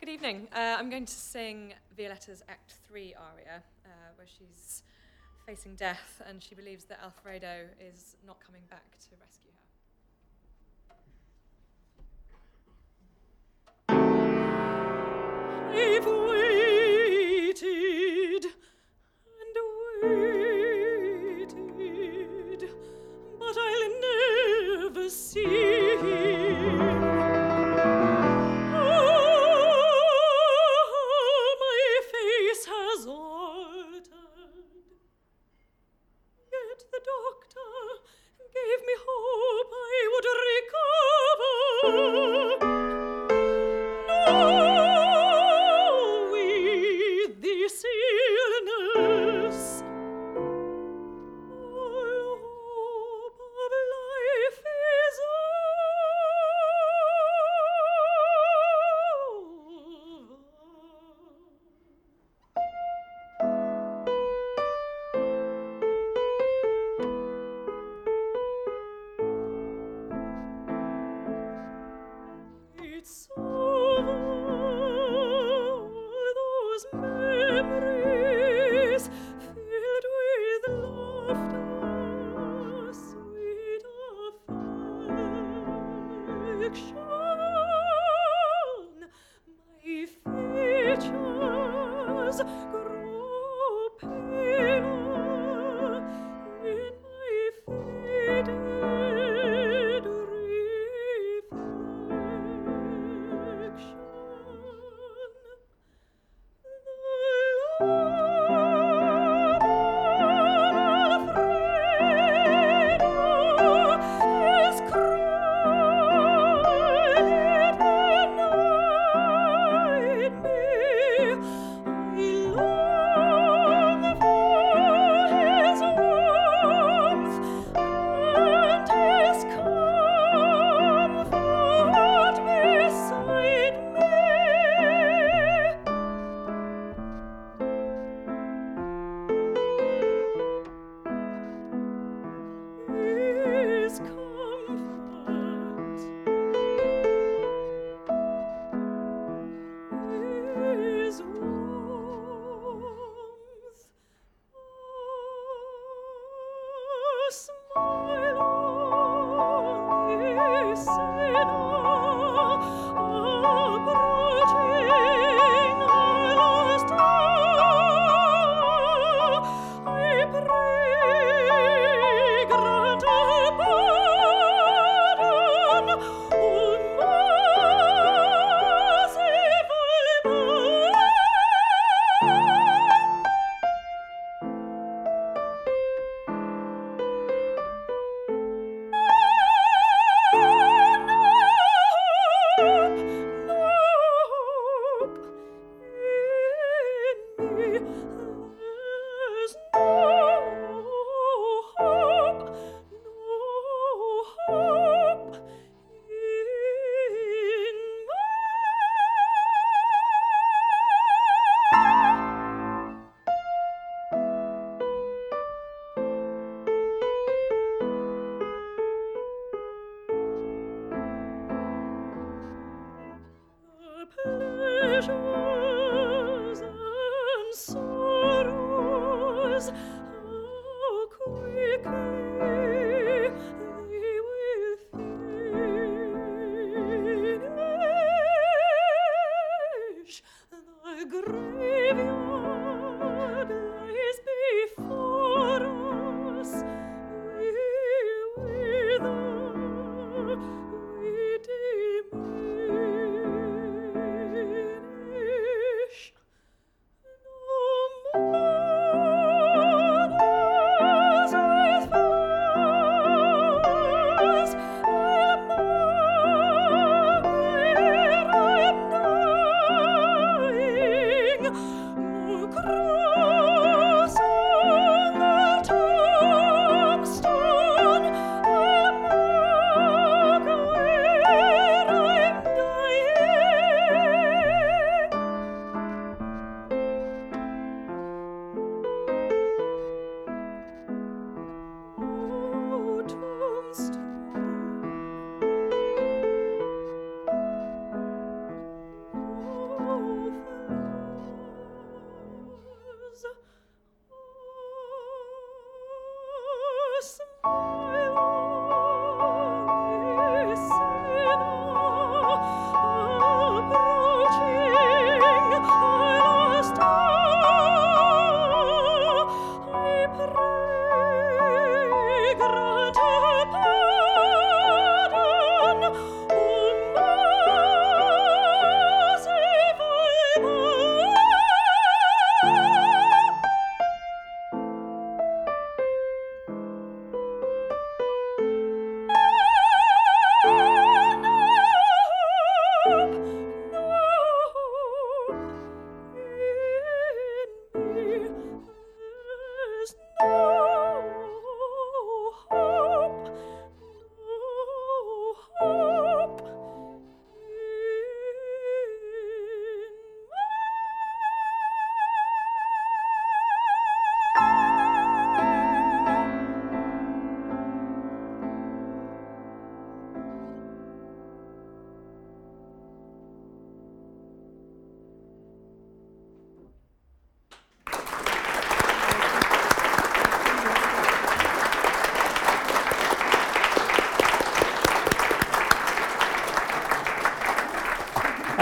Good 0.00 0.08
evening. 0.08 0.48
Uh, 0.52 0.76
I'm 0.78 0.90
going 0.90 1.06
to 1.06 1.12
sing 1.12 1.74
Violetta's 1.96 2.42
Act 2.48 2.74
3 2.88 3.14
aria, 3.14 3.62
uh, 3.84 3.88
where 4.16 4.26
she's 4.26 4.82
facing 5.48 5.74
death 5.76 6.20
and 6.28 6.42
she 6.42 6.54
believes 6.54 6.84
that 6.84 7.00
Alfredo 7.02 7.68
is 7.80 8.16
not 8.26 8.36
coming 8.44 8.60
back 8.68 8.98
to 9.00 9.08
rescue 9.18 9.50
her. 9.50 9.64
I've 15.72 16.04
waited 17.56 18.44
and 19.40 19.56
waited, 21.40 22.62
but 23.38 23.56
I'll 23.56 23.94
never 24.84 25.08
see 25.08 25.57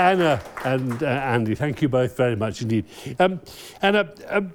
Anna 0.07 0.41
and 0.65 1.03
uh, 1.03 1.07
Andy, 1.07 1.57
thank 1.57 1.83
you 1.83 1.89
both 1.89 2.17
very 2.17 2.37
much 2.37 2.63
indeed. 2.63 2.85
Um, 3.19 3.41
Anna, 3.83 4.09
um, 4.29 4.53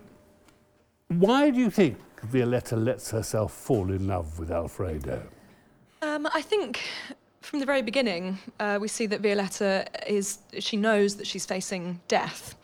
why 1.10 1.50
do 1.50 1.60
you 1.60 1.70
think 1.70 1.98
Violetta 2.24 2.78
lets 2.78 3.12
herself 3.12 3.52
fall 3.52 3.92
in 3.92 4.08
love 4.08 4.40
with 4.40 4.50
Alfredo? 4.50 5.22
Um, 6.02 6.26
I 6.34 6.42
think 6.42 6.80
from 7.42 7.60
the 7.60 7.66
very 7.66 7.82
beginning, 7.82 8.38
uh, 8.62 8.78
we 8.80 8.88
see 8.88 9.08
that 9.08 9.20
Violetta 9.20 9.88
is, 10.08 10.40
she 10.60 10.78
knows 10.78 11.18
that 11.18 11.28
she's 11.28 11.46
facing 11.46 12.00
death. 12.08 12.56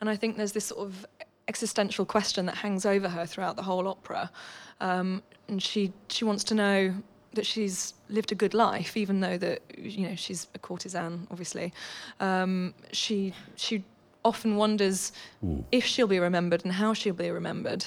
And 0.00 0.10
I 0.10 0.16
think 0.16 0.36
there's 0.36 0.50
this 0.50 0.64
sort 0.64 0.88
of 0.88 1.06
existential 1.46 2.04
question 2.04 2.46
that 2.46 2.56
hangs 2.56 2.84
over 2.84 3.08
her 3.08 3.24
throughout 3.24 3.54
the 3.54 3.62
whole 3.62 3.86
opera. 3.86 4.32
Um, 4.80 5.22
and 5.46 5.62
she, 5.62 5.92
she 6.08 6.24
wants 6.24 6.42
to 6.44 6.56
know 6.56 6.92
that 7.34 7.46
she's 7.46 7.94
lived 8.08 8.32
a 8.32 8.34
good 8.34 8.54
life, 8.54 8.96
even 8.96 9.20
though 9.20 9.38
that, 9.38 9.62
you 9.78 10.08
know, 10.08 10.14
she's 10.16 10.46
a 10.54 10.58
courtesan, 10.58 11.26
obviously. 11.30 11.72
Um, 12.20 12.74
she, 12.92 13.32
she 13.56 13.84
often 14.24 14.56
wonders 14.56 15.12
Mm. 15.44 15.64
if 15.72 15.84
she'll 15.84 16.06
be 16.06 16.20
remembered 16.20 16.64
and 16.64 16.72
how 16.74 16.94
she'll 16.94 17.14
be 17.14 17.30
remembered. 17.30 17.84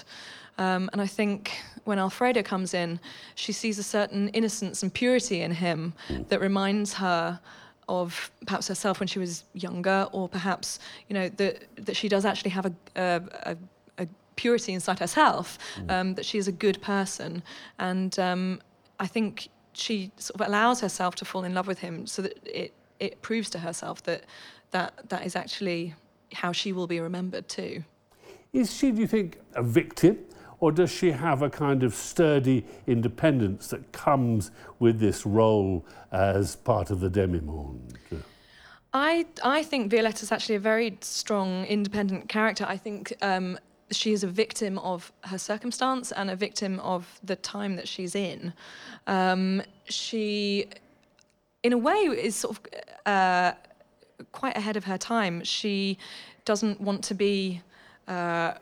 Um, 0.57 0.89
and 0.93 1.01
I 1.01 1.07
think 1.07 1.51
when 1.83 1.99
Alfredo 1.99 2.41
comes 2.43 2.73
in, 2.73 2.99
she 3.35 3.51
sees 3.51 3.77
a 3.79 3.83
certain 3.83 4.29
innocence 4.29 4.81
and 4.83 4.93
purity 4.93 5.41
in 5.41 5.51
him 5.51 5.93
that 6.29 6.39
reminds 6.41 6.93
her 6.93 7.39
of 7.87 8.31
perhaps 8.47 8.67
herself 8.67 8.99
when 8.99 9.07
she 9.07 9.19
was 9.19 9.43
younger, 9.53 10.07
or 10.11 10.27
perhaps 10.27 10.79
you 11.07 11.13
know 11.13 11.29
that 11.37 11.63
that 11.85 11.95
she 11.95 12.07
does 12.09 12.25
actually 12.25 12.51
have 12.51 12.65
a 12.65 12.73
a, 12.95 13.21
a, 13.51 13.57
a 14.03 14.07
purity 14.37 14.73
inside 14.73 14.97
herself, 14.99 15.57
um, 15.89 16.15
that 16.15 16.25
she 16.25 16.37
is 16.37 16.47
a 16.47 16.51
good 16.51 16.81
person, 16.81 17.43
and 17.77 18.17
um, 18.17 18.59
I 18.99 19.07
think 19.07 19.49
she 19.73 20.11
sort 20.17 20.39
of 20.41 20.47
allows 20.47 20.81
herself 20.81 21.15
to 21.15 21.25
fall 21.25 21.43
in 21.43 21.53
love 21.53 21.67
with 21.67 21.79
him, 21.79 22.07
so 22.07 22.21
that 22.21 22.37
it 22.45 22.73
it 22.99 23.21
proves 23.21 23.49
to 23.51 23.59
herself 23.59 24.03
that 24.03 24.23
that 24.71 25.09
that 25.09 25.25
is 25.25 25.35
actually 25.35 25.93
how 26.33 26.51
she 26.51 26.73
will 26.73 26.87
be 26.87 26.99
remembered 26.99 27.47
too. 27.47 27.83
Is 28.53 28.73
she, 28.73 28.91
do 28.91 29.01
you 29.01 29.07
think, 29.07 29.39
a 29.53 29.63
victim? 29.63 30.19
Or 30.59 30.71
does 30.71 30.89
she 30.89 31.11
have 31.11 31.41
a 31.41 31.49
kind 31.49 31.83
of 31.83 31.93
sturdy 31.93 32.65
independence 32.87 33.67
that 33.67 33.91
comes 33.91 34.51
with 34.79 34.99
this 34.99 35.25
role 35.25 35.85
as 36.11 36.55
part 36.55 36.89
of 36.89 37.01
the 37.01 37.09
demi-monde? 37.09 37.99
I 38.93 39.25
I 39.43 39.63
think 39.63 39.91
Violetta's 39.91 40.31
actually 40.31 40.55
a 40.55 40.59
very 40.61 40.97
strong, 41.01 41.65
independent 41.65 42.29
character. 42.29 42.65
I 42.65 42.77
think 42.77 43.13
um, 43.21 43.59
she 43.91 44.13
is 44.13 44.23
a 44.23 44.27
victim 44.27 44.79
of 44.79 45.11
her 45.25 45.37
circumstance 45.37 46.11
and 46.11 46.29
a 46.29 46.35
victim 46.35 46.79
of 46.79 47.19
the 47.23 47.35
time 47.35 47.75
that 47.75 47.87
she's 47.87 48.15
in. 48.15 48.53
Um, 49.07 49.61
she, 49.85 50.67
in 51.63 51.73
a 51.73 51.77
way, 51.77 51.95
is 51.95 52.35
sort 52.35 52.57
of 52.57 52.65
uh, 53.05 53.53
quite 54.31 54.57
ahead 54.57 54.75
of 54.77 54.85
her 54.85 54.97
time. 54.97 55.43
She 55.43 55.97
doesn't 56.45 56.81
want 56.81 57.03
to 57.05 57.13
be. 57.13 57.61
Uh, 58.07 58.53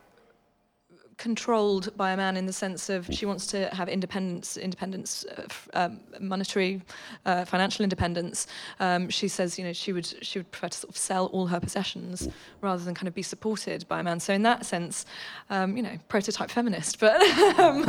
controlled 1.16 1.96
by 1.96 2.12
a 2.12 2.16
man 2.16 2.36
in 2.36 2.46
the 2.46 2.52
sense 2.52 2.88
of 2.88 3.06
she 3.12 3.26
wants 3.26 3.46
to 3.48 3.68
have 3.74 3.88
independence, 3.88 4.56
independence, 4.56 5.24
uh, 5.36 5.42
f- 5.44 5.68
um, 5.74 6.00
monetary, 6.20 6.82
uh, 7.26 7.44
financial 7.44 7.82
independence. 7.82 8.46
Um, 8.80 9.08
she 9.08 9.28
says, 9.28 9.58
you 9.58 9.64
know, 9.64 9.72
she 9.72 9.92
would 9.92 10.06
she 10.24 10.38
would 10.38 10.50
prefer 10.50 10.68
to 10.68 10.78
sort 10.78 10.90
of 10.90 10.96
sell 10.96 11.26
all 11.26 11.46
her 11.46 11.60
possessions 11.60 12.28
rather 12.60 12.82
than 12.84 12.94
kind 12.94 13.08
of 13.08 13.14
be 13.14 13.22
supported 13.22 13.86
by 13.88 14.00
a 14.00 14.02
man. 14.02 14.20
So 14.20 14.32
in 14.32 14.42
that 14.42 14.66
sense, 14.66 15.06
um, 15.50 15.76
you 15.76 15.82
know, 15.82 15.98
prototype 16.08 16.50
feminist, 16.50 16.98
but 17.00 17.20
um, 17.58 17.84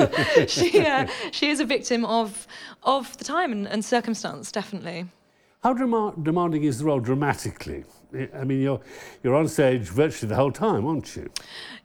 she 0.47 0.85
uh, 0.85 1.07
she 1.31 1.49
is 1.49 1.59
a 1.59 1.65
victim 1.65 2.05
of 2.05 2.47
of 2.83 3.17
the 3.17 3.23
time 3.23 3.51
and, 3.51 3.67
and 3.67 3.83
circumstance, 3.83 4.51
definitely. 4.51 5.05
How 5.65 5.73
dema- 5.73 6.13
demanding 6.23 6.63
is 6.63 6.77
the 6.77 6.85
role 6.85 6.99
dramatically? 6.99 7.85
I- 8.13 8.43
mean, 8.43 8.61
you're, 8.61 8.79
you're 9.23 9.33
on 9.33 9.47
stage 9.47 9.81
virtually 9.89 10.29
the 10.29 10.35
whole 10.35 10.51
time, 10.51 10.85
aren't 10.85 11.15
you? 11.15 11.27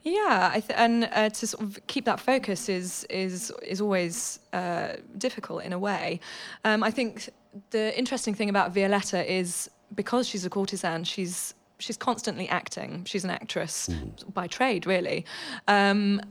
Yeah, 0.03 0.51
I 0.53 0.59
th- 0.59 0.77
and 0.77 1.09
uh, 1.11 1.29
to 1.29 1.47
sort 1.47 1.63
of 1.63 1.79
keep 1.87 2.05
that 2.05 2.19
focus 2.19 2.69
is 2.69 3.05
is 3.09 3.51
is 3.67 3.81
always 3.81 4.39
uh, 4.53 4.97
difficult 5.17 5.63
in 5.63 5.73
a 5.73 5.79
way. 5.79 6.19
Um, 6.63 6.83
I 6.83 6.91
think 6.91 7.31
the 7.71 7.97
interesting 7.97 8.35
thing 8.35 8.49
about 8.49 8.71
Violetta 8.71 9.19
is 9.39 9.67
because 9.95 10.27
she's 10.27 10.45
a 10.45 10.49
courtesan, 10.49 11.03
she's 11.03 11.55
she's 11.79 11.97
constantly 11.97 12.47
acting. 12.49 13.03
She's 13.05 13.23
an 13.23 13.31
actress 13.31 13.89
by 14.31 14.45
trade, 14.45 14.85
really. 14.85 15.25
Um, 15.67 16.21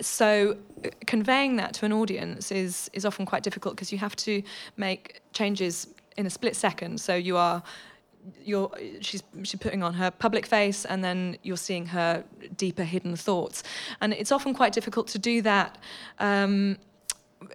so 0.00 0.56
uh, 0.84 0.88
conveying 1.06 1.56
that 1.56 1.74
to 1.74 1.86
an 1.86 1.92
audience 1.92 2.50
is 2.50 2.90
is 2.92 3.04
often 3.04 3.26
quite 3.26 3.42
difficult 3.42 3.74
because 3.76 3.92
you 3.92 3.98
have 3.98 4.16
to 4.16 4.42
make 4.76 5.20
changes 5.32 5.86
in 6.16 6.26
a 6.26 6.30
split 6.30 6.56
second. 6.56 7.00
So 7.00 7.14
you 7.14 7.36
are 7.36 7.62
you're 8.42 8.70
she's 9.00 9.22
she's 9.42 9.60
putting 9.60 9.82
on 9.82 9.94
her 9.94 10.10
public 10.10 10.46
face 10.46 10.84
and 10.84 11.04
then 11.04 11.36
you're 11.42 11.56
seeing 11.56 11.86
her 11.86 12.24
deeper 12.56 12.84
hidden 12.84 13.16
thoughts 13.16 13.62
and 14.00 14.12
it's 14.12 14.32
often 14.32 14.54
quite 14.54 14.72
difficult 14.72 15.06
to 15.08 15.18
do 15.18 15.42
that 15.42 15.76
um, 16.20 16.78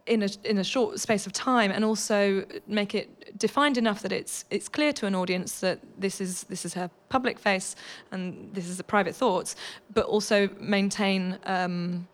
in 0.06 0.24
a 0.24 0.30
in 0.44 0.58
a 0.58 0.64
short 0.64 1.00
space 1.00 1.26
of 1.26 1.34
time 1.34 1.72
and 1.72 1.84
also 1.84 2.46
make 2.68 2.94
it 2.94 3.38
defined 3.38 3.78
enough 3.78 4.02
that 4.02 4.12
it's 4.12 4.46
it's 4.52 4.70
clear 4.70 4.94
to 4.94 5.08
an 5.08 5.16
audience 5.16 5.60
that 5.60 5.80
this 5.98 6.22
is 6.22 6.44
this 6.44 6.66
is 6.66 6.74
her 6.74 6.90
public 7.10 7.40
face 7.40 7.76
and 8.12 8.54
this 8.54 8.68
is 8.68 8.78
the 8.78 8.84
private 8.84 9.16
thoughts 9.16 9.56
but 9.94 10.06
also 10.06 10.50
maintain 10.60 11.38
um, 11.46 12.08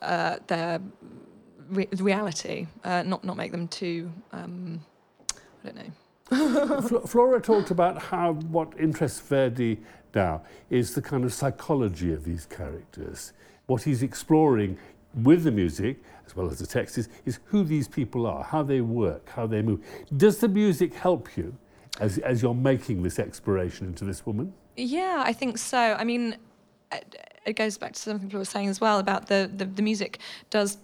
uh, 0.00 0.36
their 0.48 0.80
re- 1.68 1.88
reality 1.98 2.66
uh, 2.82 3.02
not 3.02 3.22
not 3.24 3.36
make 3.36 3.52
them 3.52 3.68
too 3.68 4.10
um, 4.32 4.80
I 5.64 5.68
don't 5.68 5.76
know 5.76 5.92
Flora 7.06 7.40
talked 7.40 7.70
about 7.70 8.00
how 8.00 8.34
what 8.34 8.72
interests 8.78 9.20
Verdi 9.20 9.78
now 10.14 10.42
is 10.70 10.94
the 10.94 11.02
kind 11.02 11.24
of 11.24 11.32
psychology 11.32 12.12
of 12.12 12.24
these 12.24 12.46
characters. 12.46 13.32
What 13.66 13.82
he's 13.82 14.02
exploring 14.02 14.78
with 15.14 15.44
the 15.44 15.50
music, 15.50 16.02
as 16.26 16.34
well 16.34 16.50
as 16.50 16.58
the 16.58 16.66
text, 16.66 16.96
is, 16.96 17.08
is 17.26 17.40
who 17.46 17.64
these 17.64 17.86
people 17.86 18.26
are, 18.26 18.42
how 18.42 18.62
they 18.62 18.80
work, 18.80 19.28
how 19.30 19.46
they 19.46 19.60
move. 19.60 19.84
Does 20.16 20.38
the 20.38 20.48
music 20.48 20.94
help 20.94 21.36
you 21.36 21.54
as, 22.00 22.18
as 22.18 22.40
you're 22.42 22.54
making 22.54 23.02
this 23.02 23.18
exploration 23.18 23.86
into 23.86 24.04
this 24.04 24.24
woman? 24.24 24.52
Yeah, 24.76 25.22
I 25.24 25.32
think 25.34 25.58
so. 25.58 25.78
I 25.78 26.04
mean, 26.04 26.36
it- 26.90 27.56
goes 27.56 27.76
back 27.76 27.92
to 27.92 28.00
something 28.00 28.28
people 28.28 28.38
were 28.38 28.44
saying 28.44 28.68
as 28.68 28.80
well 28.80 29.00
about 29.00 29.26
the, 29.26 29.50
the, 29.56 29.64
the 29.64 29.82
music 29.82 30.20
does 30.48 30.78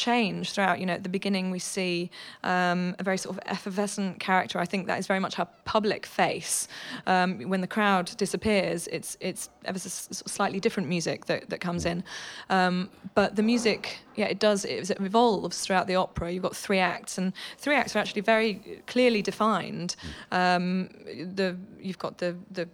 change 0.00 0.52
throughout. 0.52 0.80
You 0.80 0.86
know, 0.86 0.94
at 0.94 1.02
the 1.02 1.14
beginning 1.18 1.50
we 1.50 1.58
see 1.58 2.10
um, 2.42 2.96
a 2.98 3.02
very 3.02 3.18
sort 3.18 3.36
of 3.36 3.42
effervescent 3.46 4.18
character. 4.18 4.58
I 4.58 4.66
think 4.66 4.86
that 4.86 4.98
is 4.98 5.06
very 5.06 5.20
much 5.20 5.34
her 5.34 5.46
public 5.64 6.06
face. 6.06 6.68
Um, 7.06 7.28
when 7.52 7.60
the 7.60 7.72
crowd 7.76 8.06
disappears, 8.16 8.88
it's 8.88 9.16
it's 9.20 9.50
ever 9.64 9.78
so 9.78 9.88
slightly 10.36 10.60
different 10.60 10.88
music 10.88 11.26
that, 11.26 11.50
that 11.50 11.60
comes 11.60 11.84
in. 11.84 12.02
Um, 12.48 12.88
but 13.14 13.36
the 13.36 13.42
music, 13.42 13.98
yeah, 14.16 14.28
it 14.34 14.38
does. 14.38 14.64
It, 14.64 14.90
it 14.90 15.00
evolves 15.00 15.56
throughout 15.60 15.86
the 15.86 15.96
opera. 15.96 16.30
You've 16.32 16.42
got 16.42 16.56
three 16.56 16.80
acts, 16.94 17.18
and 17.18 17.32
three 17.58 17.74
acts 17.74 17.94
are 17.94 17.98
actually 17.98 18.22
very 18.22 18.82
clearly 18.86 19.22
defined. 19.22 19.96
Um, 20.32 20.88
the 21.36 21.56
you've 21.78 22.02
got 22.06 22.18
the 22.18 22.36
the 22.50 22.66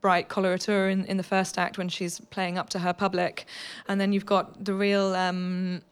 bright 0.00 0.28
coloratura 0.28 0.92
in, 0.92 1.04
in 1.06 1.16
the 1.16 1.22
first 1.22 1.58
act 1.58 1.76
when 1.78 1.88
she's 1.88 2.20
playing 2.30 2.56
up 2.58 2.68
to 2.70 2.78
her 2.78 2.92
public, 2.92 3.46
and 3.88 4.00
then 4.00 4.12
you've 4.12 4.26
got 4.26 4.64
the 4.64 4.74
real 4.74 5.14
um, 5.16 5.82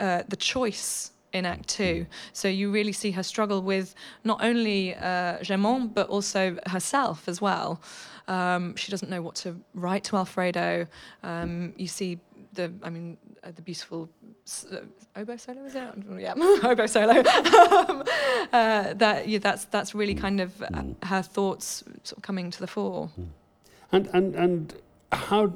uh, 0.00 0.22
the 0.28 0.36
choice 0.36 1.12
in 1.32 1.46
Act 1.46 1.68
Two. 1.68 2.06
So 2.32 2.48
you 2.48 2.70
really 2.72 2.92
see 2.92 3.12
her 3.12 3.22
struggle 3.22 3.62
with 3.62 3.94
not 4.24 4.42
only 4.42 4.94
uh, 4.96 5.42
Germont 5.42 5.94
but 5.94 6.08
also 6.08 6.56
herself 6.66 7.28
as 7.28 7.40
well. 7.40 7.80
Um, 8.26 8.76
she 8.76 8.90
doesn't 8.90 9.10
know 9.10 9.22
what 9.22 9.34
to 9.36 9.60
write 9.74 10.04
to 10.04 10.16
Alfredo. 10.16 10.86
Um, 11.22 11.72
you 11.76 11.88
see 11.88 12.18
the, 12.52 12.72
I 12.82 12.90
mean, 12.90 13.16
uh, 13.42 13.50
the 13.54 13.62
beautiful 13.62 14.08
uh, 14.72 14.76
oboe 15.16 15.36
solo 15.36 15.64
is 15.64 15.74
it? 15.74 15.88
Yeah, 16.18 16.34
oboe 16.62 16.86
solo. 16.86 17.12
um, 17.18 18.04
uh, 18.52 18.94
that 18.94 19.28
yeah, 19.28 19.38
that's 19.38 19.64
that's 19.66 19.94
really 19.94 20.14
kind 20.14 20.40
of 20.40 20.62
uh, 20.62 20.82
her 21.04 21.22
thoughts 21.22 21.84
sort 22.02 22.18
of 22.18 22.22
coming 22.22 22.50
to 22.50 22.60
the 22.60 22.66
fore. 22.66 23.10
And, 23.92 24.08
and, 24.12 24.36
and 24.36 24.74
how 25.10 25.52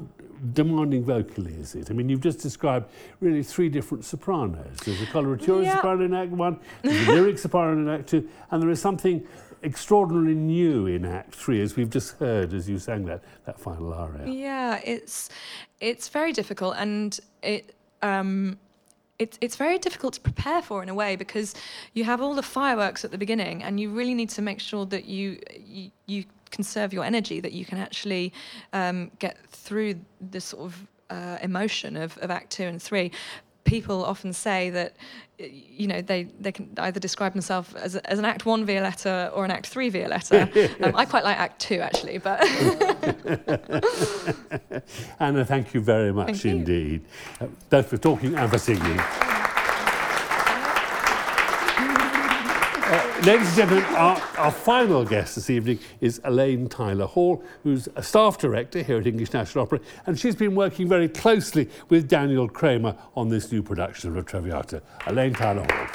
demanding 0.52 1.04
vocally 1.04 1.54
is 1.54 1.74
it? 1.74 1.90
I 1.90 1.94
mean, 1.94 2.08
you've 2.08 2.20
just 2.20 2.40
described 2.40 2.90
really 3.20 3.42
three 3.42 3.68
different 3.68 4.04
sopranos. 4.04 4.78
There's 4.84 5.00
a 5.02 5.06
coloratura 5.06 5.64
Yeah. 5.64 5.76
soprano 5.76 6.04
in 6.04 6.14
Act 6.14 6.32
One, 6.32 6.58
there's 6.82 7.08
a 7.08 7.12
lyric 7.12 7.38
soprano 7.38 7.72
in 7.72 7.88
Act 7.88 8.08
Two, 8.08 8.28
and 8.50 8.62
there 8.62 8.70
is 8.70 8.80
something 8.80 9.26
extraordinarily 9.62 10.34
new 10.34 10.86
in 10.86 11.04
Act 11.04 11.34
Three, 11.34 11.60
as 11.62 11.76
we've 11.76 11.90
just 11.90 12.18
heard 12.18 12.52
as 12.52 12.68
you 12.68 12.78
sang 12.78 13.04
that, 13.06 13.22
that 13.46 13.58
final 13.58 13.92
aria. 13.94 14.26
Yeah, 14.26 14.80
it's 14.84 15.30
it's 15.80 16.08
very 16.08 16.32
difficult, 16.32 16.76
and 16.78 17.18
it 17.42 17.74
um, 18.02 18.58
it's 19.18 19.38
it's 19.40 19.56
very 19.56 19.78
difficult 19.78 20.14
to 20.14 20.20
prepare 20.20 20.60
for 20.60 20.82
in 20.82 20.88
a 20.88 20.94
way 20.94 21.16
because 21.16 21.54
you 21.94 22.04
have 22.04 22.20
all 22.20 22.34
the 22.34 22.42
fireworks 22.42 23.04
at 23.04 23.10
the 23.10 23.18
beginning, 23.18 23.62
and 23.62 23.80
you 23.80 23.90
really 23.90 24.14
need 24.14 24.30
to 24.30 24.42
make 24.42 24.60
sure 24.60 24.84
that 24.86 25.04
you 25.06 25.38
you, 25.64 25.90
you 26.06 26.24
conserve 26.54 26.92
your 26.92 27.04
energy, 27.04 27.40
that 27.40 27.52
you 27.52 27.64
can 27.64 27.78
actually 27.78 28.32
um, 28.72 29.10
get 29.18 29.36
through 29.50 30.00
the 30.30 30.40
sort 30.40 30.64
of 30.64 30.86
uh, 31.10 31.38
emotion 31.42 31.96
of, 31.96 32.16
of 32.18 32.30
Act 32.30 32.50
Two 32.50 32.64
and 32.64 32.80
Three. 32.80 33.10
people 33.64 34.04
often 34.04 34.32
say 34.32 34.70
that 34.70 34.94
you 35.38 35.88
know 35.88 36.00
they, 36.00 36.24
they 36.38 36.52
can 36.52 36.70
either 36.78 37.00
describe 37.00 37.32
themselves 37.32 37.74
as, 37.74 37.96
as 37.96 38.18
an 38.18 38.24
act 38.24 38.46
one 38.46 38.64
violetta 38.64 39.32
or 39.34 39.44
an 39.44 39.50
act 39.50 39.66
three 39.66 39.88
violetta 39.88 40.42
um, 40.84 40.94
i 40.94 41.04
quite 41.04 41.24
like 41.24 41.36
act 41.36 41.60
two 41.60 41.80
actually 41.80 42.18
but 42.18 42.40
anna 45.18 45.44
thank 45.44 45.74
you 45.74 45.80
very 45.80 46.12
much 46.12 46.26
thank 46.26 46.44
you. 46.44 46.50
indeed 46.52 47.02
uh, 47.40 47.46
both 47.68 47.88
for 47.88 47.96
talking 47.96 48.36
and 48.36 48.50
for 48.50 48.58
singing 48.58 49.00
ladies 53.22 53.46
and 53.46 53.56
gentlemen, 53.56 53.84
our, 53.94 54.20
our, 54.38 54.50
final 54.50 55.04
guest 55.04 55.36
this 55.36 55.48
evening 55.48 55.78
is 56.00 56.20
Elaine 56.24 56.68
Tyler 56.68 57.06
Hall, 57.06 57.42
who's 57.62 57.88
a 57.94 58.02
staff 58.02 58.38
director 58.38 58.82
here 58.82 58.98
at 58.98 59.06
English 59.06 59.32
National 59.32 59.62
Opera, 59.64 59.80
and 60.06 60.18
she's 60.18 60.34
been 60.34 60.54
working 60.54 60.88
very 60.88 61.08
closely 61.08 61.70
with 61.88 62.08
Daniel 62.08 62.48
Kramer 62.48 62.96
on 63.16 63.28
this 63.28 63.50
new 63.52 63.62
production 63.62 64.16
of 64.16 64.26
Traviata. 64.26 64.82
Elaine 65.06 65.32
Tyler 65.32 65.64
Hall. 65.70 65.86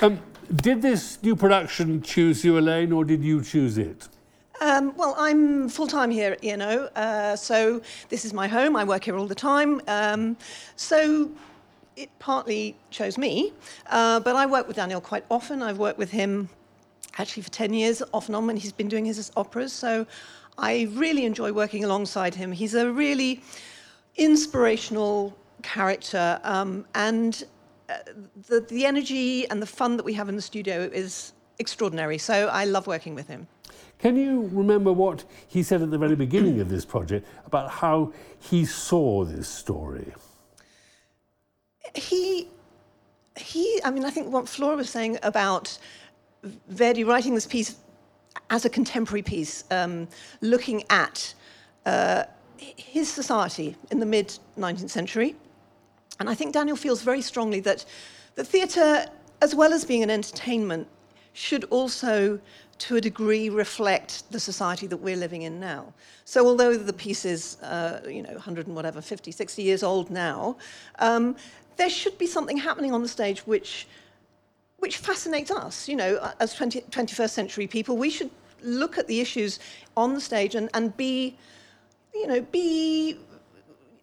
Um, 0.00 0.20
did 0.54 0.80
this 0.80 1.22
new 1.22 1.34
production 1.34 2.02
choose 2.02 2.44
you, 2.44 2.58
Elaine, 2.58 2.92
or 2.92 3.04
did 3.04 3.22
you 3.22 3.42
choose 3.42 3.78
it? 3.78 4.08
Um, 4.60 4.94
well, 4.96 5.14
I'm 5.18 5.68
full 5.68 5.88
time 5.88 6.10
here 6.10 6.32
at 6.32 6.44
ENO, 6.44 6.88
uh, 6.94 7.36
so 7.36 7.82
this 8.08 8.24
is 8.24 8.32
my 8.32 8.46
home. 8.46 8.76
I 8.76 8.84
work 8.84 9.04
here 9.04 9.16
all 9.16 9.26
the 9.26 9.34
time. 9.34 9.80
Um, 9.88 10.36
so 10.76 11.30
it 11.96 12.10
partly 12.18 12.76
chose 12.90 13.16
me, 13.18 13.52
uh, 13.86 14.20
but 14.20 14.36
I 14.36 14.46
work 14.46 14.66
with 14.66 14.76
Daniel 14.76 15.00
quite 15.00 15.24
often. 15.30 15.62
I've 15.62 15.78
worked 15.78 15.98
with 15.98 16.10
him 16.10 16.48
actually 17.18 17.42
for 17.42 17.50
10 17.50 17.72
years, 17.74 18.02
off 18.12 18.26
and 18.26 18.36
on, 18.36 18.46
when 18.46 18.56
he's 18.56 18.72
been 18.72 18.88
doing 18.88 19.04
his 19.04 19.30
operas. 19.36 19.72
So 19.72 20.06
I 20.58 20.88
really 20.92 21.24
enjoy 21.24 21.52
working 21.52 21.84
alongside 21.84 22.34
him. 22.34 22.52
He's 22.52 22.74
a 22.74 22.90
really 22.90 23.42
inspirational 24.16 25.36
character, 25.62 26.40
um, 26.44 26.84
and 26.94 27.44
uh, 27.88 27.94
the, 28.48 28.60
the 28.60 28.86
energy 28.86 29.48
and 29.50 29.60
the 29.60 29.66
fun 29.66 29.96
that 29.96 30.04
we 30.04 30.12
have 30.14 30.28
in 30.28 30.36
the 30.36 30.42
studio 30.42 30.90
is 30.92 31.32
extraordinary. 31.58 32.18
So 32.18 32.48
I 32.48 32.64
love 32.64 32.86
working 32.86 33.14
with 33.14 33.28
him. 33.28 33.46
Can 33.98 34.16
you 34.16 34.50
remember 34.52 34.92
what 34.92 35.24
he 35.48 35.62
said 35.62 35.80
at 35.80 35.90
the 35.90 35.98
very 35.98 36.16
beginning 36.16 36.60
of 36.60 36.68
this 36.68 36.84
project 36.84 37.26
about 37.46 37.70
how 37.70 38.12
he 38.38 38.64
saw 38.64 39.24
this 39.24 39.48
story? 39.48 40.12
He, 41.94 42.48
he, 43.36 43.80
I 43.84 43.90
mean, 43.90 44.04
I 44.04 44.10
think 44.10 44.32
what 44.32 44.48
Flora 44.48 44.76
was 44.76 44.90
saying 44.90 45.18
about 45.22 45.78
Verdi 46.68 47.04
writing 47.04 47.34
this 47.34 47.46
piece 47.46 47.76
as 48.50 48.64
a 48.64 48.70
contemporary 48.70 49.22
piece, 49.22 49.64
um, 49.70 50.08
looking 50.40 50.84
at 50.90 51.34
uh, 51.86 52.24
his 52.58 53.08
society 53.08 53.76
in 53.90 54.00
the 54.00 54.06
mid 54.06 54.38
19th 54.58 54.90
century. 54.90 55.36
And 56.20 56.28
I 56.28 56.34
think 56.34 56.52
Daniel 56.52 56.76
feels 56.76 57.02
very 57.02 57.22
strongly 57.22 57.60
that 57.60 57.84
the 58.34 58.44
theatre, 58.44 59.06
as 59.42 59.54
well 59.54 59.72
as 59.72 59.84
being 59.84 60.02
an 60.02 60.10
entertainment, 60.10 60.86
should 61.34 61.64
also, 61.64 62.40
to 62.78 62.96
a 62.96 63.00
degree, 63.00 63.50
reflect 63.50 64.30
the 64.30 64.40
society 64.40 64.86
that 64.86 64.96
we're 64.96 65.16
living 65.16 65.42
in 65.42 65.60
now. 65.60 65.92
So, 66.24 66.46
although 66.46 66.76
the 66.76 66.92
piece 66.92 67.24
is, 67.24 67.60
uh, 67.62 68.00
you 68.08 68.22
know, 68.22 68.32
100 68.32 68.66
and 68.66 68.74
whatever, 68.74 69.02
50, 69.02 69.30
60 69.30 69.62
years 69.62 69.82
old 69.82 70.10
now, 70.10 70.56
um, 71.00 71.36
there 71.76 71.90
should 71.90 72.16
be 72.18 72.26
something 72.26 72.56
happening 72.56 72.92
on 72.92 73.02
the 73.02 73.08
stage 73.08 73.40
which, 73.40 73.88
which 74.78 74.96
fascinates 74.98 75.50
us. 75.50 75.88
You 75.88 75.96
know, 75.96 76.32
as 76.38 76.54
20, 76.54 76.82
21st 76.82 77.30
century 77.30 77.66
people, 77.66 77.96
we 77.96 78.10
should 78.10 78.30
look 78.62 78.96
at 78.96 79.08
the 79.08 79.20
issues 79.20 79.58
on 79.96 80.14
the 80.14 80.20
stage 80.20 80.54
and, 80.54 80.70
and 80.72 80.96
be, 80.96 81.36
you 82.14 82.28
know, 82.28 82.40
be, 82.40 83.18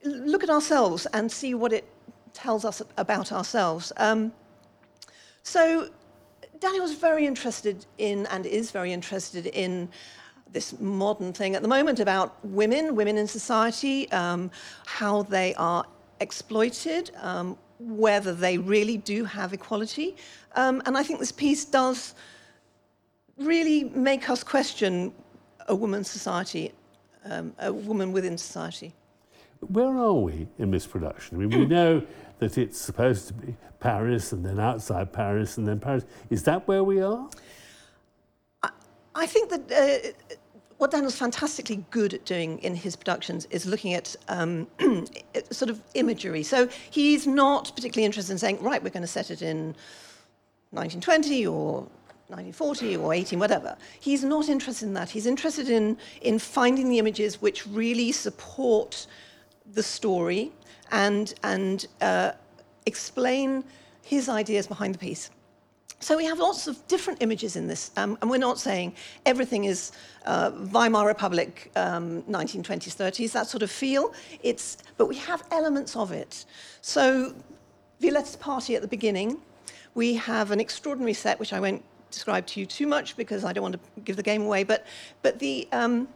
look 0.03 0.43
at 0.43 0.49
ourselves 0.49 1.05
and 1.13 1.31
see 1.31 1.53
what 1.53 1.71
it 1.71 1.85
tells 2.33 2.65
us 2.65 2.81
about 2.97 3.31
ourselves. 3.31 3.93
Um, 3.95 4.33
so 5.43 5.89
Daniel 6.61 6.83
was 6.83 6.93
very 6.93 7.25
interested 7.25 7.87
in 7.97 8.27
and 8.27 8.45
is 8.45 8.69
very 8.69 8.93
interested 8.93 9.47
in 9.47 9.89
this 10.51 10.79
modern 10.79 11.33
thing 11.33 11.55
at 11.55 11.63
the 11.63 11.67
moment 11.67 11.99
about 11.99 12.37
women, 12.45 12.95
women 12.95 13.17
in 13.17 13.27
society, 13.27 14.09
um, 14.11 14.51
how 14.85 15.23
they 15.23 15.55
are 15.55 15.83
exploited, 16.19 17.09
um, 17.19 17.57
whether 17.79 18.31
they 18.31 18.59
really 18.59 18.97
do 18.97 19.25
have 19.25 19.53
equality. 19.53 20.15
Um, 20.55 20.83
and 20.85 20.95
I 20.95 21.01
think 21.01 21.19
this 21.19 21.31
piece 21.31 21.65
does 21.65 22.13
really 23.39 23.85
make 23.85 24.29
us 24.29 24.43
question 24.43 25.13
a 25.67 25.73
woman's 25.73 26.11
society, 26.11 26.73
um, 27.25 27.55
a 27.57 27.73
woman 27.73 28.11
within 28.11 28.37
society. 28.37 28.93
Where 29.61 29.97
are 29.97 30.13
we 30.13 30.47
in 30.59 30.69
this 30.69 30.85
production? 30.85 31.37
I 31.37 31.45
mean, 31.45 31.59
we 31.59 31.65
know 31.77 32.03
that 32.41 32.57
it's 32.57 32.79
supposed 32.79 33.27
to 33.27 33.33
be 33.35 33.55
Paris 33.79 34.31
and 34.31 34.43
then 34.43 34.59
outside 34.59 35.13
Paris 35.13 35.57
and 35.57 35.67
then 35.67 35.79
Paris. 35.79 36.03
Is 36.31 36.43
that 36.43 36.67
where 36.67 36.83
we 36.83 36.99
are? 36.99 37.29
I, 38.63 38.69
I 39.13 39.25
think 39.27 39.51
that 39.51 39.71
uh, 39.71 40.35
what 40.77 40.89
Daniel's 40.89 41.15
fantastically 41.15 41.85
good 41.91 42.15
at 42.15 42.25
doing 42.25 42.57
in 42.59 42.73
his 42.75 42.95
productions 42.95 43.45
is 43.51 43.67
looking 43.67 43.93
at 43.93 44.15
um, 44.27 44.67
sort 45.51 45.69
of 45.69 45.79
imagery. 45.93 46.41
So 46.41 46.67
he's 46.89 47.27
not 47.27 47.71
particularly 47.75 48.05
interested 48.05 48.31
in 48.33 48.39
saying, 48.39 48.61
right, 48.61 48.81
we're 48.81 48.89
going 48.89 49.01
to 49.01 49.07
set 49.07 49.29
it 49.29 49.43
in 49.43 49.75
1920 50.71 51.45
or 51.45 51.81
1940 52.29 52.97
or 52.97 53.13
18, 53.13 53.37
whatever. 53.37 53.77
He's 53.99 54.23
not 54.23 54.49
interested 54.49 54.87
in 54.87 54.95
that. 54.95 55.11
He's 55.11 55.27
interested 55.27 55.69
in, 55.69 55.95
in 56.21 56.39
finding 56.39 56.89
the 56.89 56.97
images 56.97 57.39
which 57.39 57.67
really 57.67 58.11
support 58.11 59.05
the 59.73 59.83
story 59.83 60.51
and, 60.91 61.33
and 61.43 61.87
uh, 62.01 62.31
explain 62.85 63.63
his 64.03 64.29
ideas 64.29 64.67
behind 64.67 64.95
the 64.95 64.99
piece. 64.99 65.29
So 65.99 66.17
we 66.17 66.25
have 66.25 66.39
lots 66.39 66.65
of 66.65 66.85
different 66.87 67.21
images 67.21 67.55
in 67.55 67.67
this, 67.67 67.91
um, 67.95 68.17
and 68.21 68.29
we're 68.29 68.37
not 68.37 68.59
saying 68.59 68.95
everything 69.27 69.65
is 69.65 69.91
uh, 70.25 70.49
Weimar 70.71 71.05
Republic, 71.05 71.71
um, 71.75 72.23
1920s, 72.23 72.95
30s, 72.95 73.31
that 73.33 73.45
sort 73.45 73.61
of 73.61 73.69
feel. 73.69 74.11
It's, 74.41 74.77
but 74.97 75.05
we 75.05 75.15
have 75.17 75.43
elements 75.51 75.95
of 75.95 76.11
it. 76.11 76.45
So 76.81 77.35
Violetta's 77.99 78.35
party 78.35 78.75
at 78.75 78.81
the 78.81 78.87
beginning, 78.87 79.37
we 79.93 80.15
have 80.15 80.49
an 80.49 80.59
extraordinary 80.59 81.13
set, 81.13 81.39
which 81.39 81.53
I 81.53 81.59
won't 81.59 81.83
describe 82.09 82.47
to 82.47 82.59
you 82.59 82.65
too 82.65 82.87
much 82.87 83.15
because 83.15 83.45
I 83.45 83.53
don't 83.53 83.61
want 83.61 83.75
to 83.75 84.01
give 84.01 84.15
the 84.15 84.23
game 84.23 84.41
away, 84.41 84.63
but, 84.63 84.87
but 85.21 85.37
the... 85.37 85.67
Um, 85.71 86.07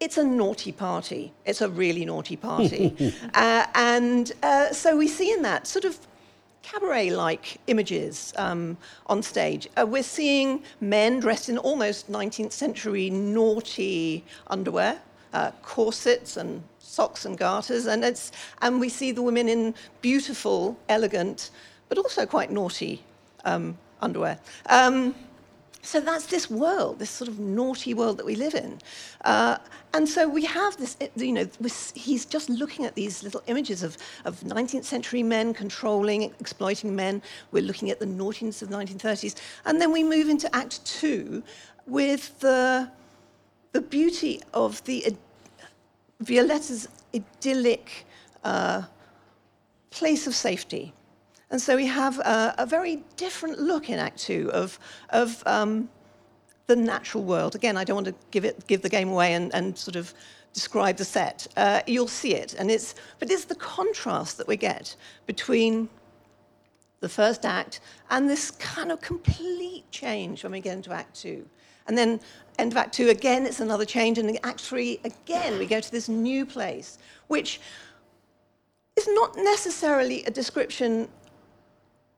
it's 0.00 0.16
a 0.16 0.24
naughty 0.24 0.72
party. 0.72 1.32
It's 1.44 1.60
a 1.60 1.68
really 1.68 2.04
naughty 2.04 2.36
party. 2.36 2.94
uh, 3.34 3.66
and 3.74 4.32
uh, 4.42 4.72
so 4.72 4.96
we 4.96 5.08
see 5.08 5.32
in 5.32 5.42
that 5.42 5.66
sort 5.66 5.84
of 5.84 5.98
cabaret 6.62 7.10
like 7.10 7.58
images 7.66 8.32
um, 8.36 8.76
on 9.06 9.22
stage. 9.22 9.68
Uh, 9.76 9.86
we're 9.86 10.02
seeing 10.02 10.62
men 10.80 11.18
dressed 11.18 11.48
in 11.48 11.58
almost 11.58 12.10
19th 12.12 12.52
century 12.52 13.10
naughty 13.10 14.24
underwear, 14.48 15.00
uh, 15.32 15.50
corsets 15.62 16.36
and 16.36 16.62
socks 16.78 17.24
and 17.24 17.36
garters, 17.36 17.86
and, 17.86 18.04
it's, 18.04 18.30
and 18.62 18.80
we 18.80 18.88
see 18.88 19.12
the 19.12 19.22
women 19.22 19.48
in 19.48 19.74
beautiful, 20.00 20.76
elegant, 20.88 21.50
but 21.88 21.98
also 21.98 22.24
quite 22.24 22.50
naughty 22.50 23.02
um, 23.44 23.76
underwear. 24.00 24.38
Um, 24.66 25.14
so 25.82 26.00
that's 26.00 26.26
this 26.26 26.50
world, 26.50 26.98
this 26.98 27.10
sort 27.10 27.28
of 27.28 27.38
naughty 27.38 27.94
world 27.94 28.18
that 28.18 28.26
we 28.26 28.34
live 28.34 28.54
in. 28.54 28.78
Uh, 29.24 29.58
and 29.94 30.08
so 30.08 30.28
we 30.28 30.44
have 30.44 30.76
this, 30.76 30.96
you 31.16 31.32
know, 31.32 31.48
he's 31.94 32.26
just 32.26 32.50
looking 32.50 32.84
at 32.84 32.94
these 32.94 33.22
little 33.22 33.42
images 33.46 33.82
of, 33.82 33.96
of 34.24 34.40
19th 34.40 34.84
century 34.84 35.22
men 35.22 35.54
controlling, 35.54 36.24
exploiting 36.40 36.94
men. 36.94 37.22
We're 37.52 37.62
looking 37.62 37.90
at 37.90 38.00
the 38.00 38.06
naughtiness 38.06 38.60
of 38.60 38.70
the 38.70 38.76
1930s. 38.76 39.36
And 39.64 39.80
then 39.80 39.92
we 39.92 40.02
move 40.02 40.28
into 40.28 40.54
Act 40.54 40.84
Two 40.84 41.42
with 41.86 42.38
the, 42.40 42.90
the 43.72 43.80
beauty 43.80 44.42
of 44.52 44.84
the 44.84 45.16
Violetta's 46.20 46.88
idyllic 47.14 48.04
uh, 48.44 48.82
place 49.90 50.26
of 50.26 50.34
safety. 50.34 50.92
And 51.50 51.60
so 51.60 51.76
we 51.76 51.86
have 51.86 52.18
a, 52.18 52.54
a 52.58 52.66
very 52.66 53.02
different 53.16 53.58
look 53.58 53.88
in 53.88 53.98
Act 53.98 54.18
Two 54.18 54.50
of, 54.52 54.78
of 55.10 55.42
um, 55.46 55.88
the 56.66 56.76
natural 56.76 57.24
world. 57.24 57.54
Again, 57.54 57.76
I 57.76 57.84
don't 57.84 57.96
want 57.96 58.06
to 58.08 58.14
give, 58.30 58.44
it, 58.44 58.66
give 58.66 58.82
the 58.82 58.88
game 58.90 59.08
away 59.08 59.34
and, 59.34 59.54
and 59.54 59.76
sort 59.76 59.96
of 59.96 60.12
describe 60.52 60.96
the 60.96 61.04
set. 61.04 61.46
Uh, 61.56 61.80
you'll 61.86 62.08
see 62.08 62.34
it. 62.34 62.54
And 62.54 62.70
it's, 62.70 62.94
but 63.18 63.30
it's 63.30 63.46
the 63.46 63.54
contrast 63.54 64.36
that 64.36 64.46
we 64.46 64.56
get 64.56 64.94
between 65.26 65.88
the 67.00 67.08
first 67.08 67.46
act 67.46 67.80
and 68.10 68.28
this 68.28 68.50
kind 68.50 68.92
of 68.92 69.00
complete 69.00 69.90
change 69.90 70.42
when 70.42 70.52
we 70.52 70.60
get 70.60 70.76
into 70.76 70.92
Act 70.92 71.14
Two. 71.14 71.46
And 71.86 71.96
then 71.96 72.20
end 72.58 72.72
of 72.72 72.76
Act 72.76 72.92
Two, 72.92 73.08
again, 73.08 73.46
it's 73.46 73.60
another 73.60 73.86
change. 73.86 74.18
And 74.18 74.28
in 74.28 74.38
Act 74.42 74.60
Three, 74.60 75.00
again, 75.04 75.58
we 75.58 75.64
go 75.64 75.80
to 75.80 75.90
this 75.90 76.08
new 76.08 76.44
place, 76.44 76.98
which 77.28 77.60
is 78.96 79.08
not 79.12 79.36
necessarily 79.36 80.24
a 80.24 80.30
description 80.30 81.08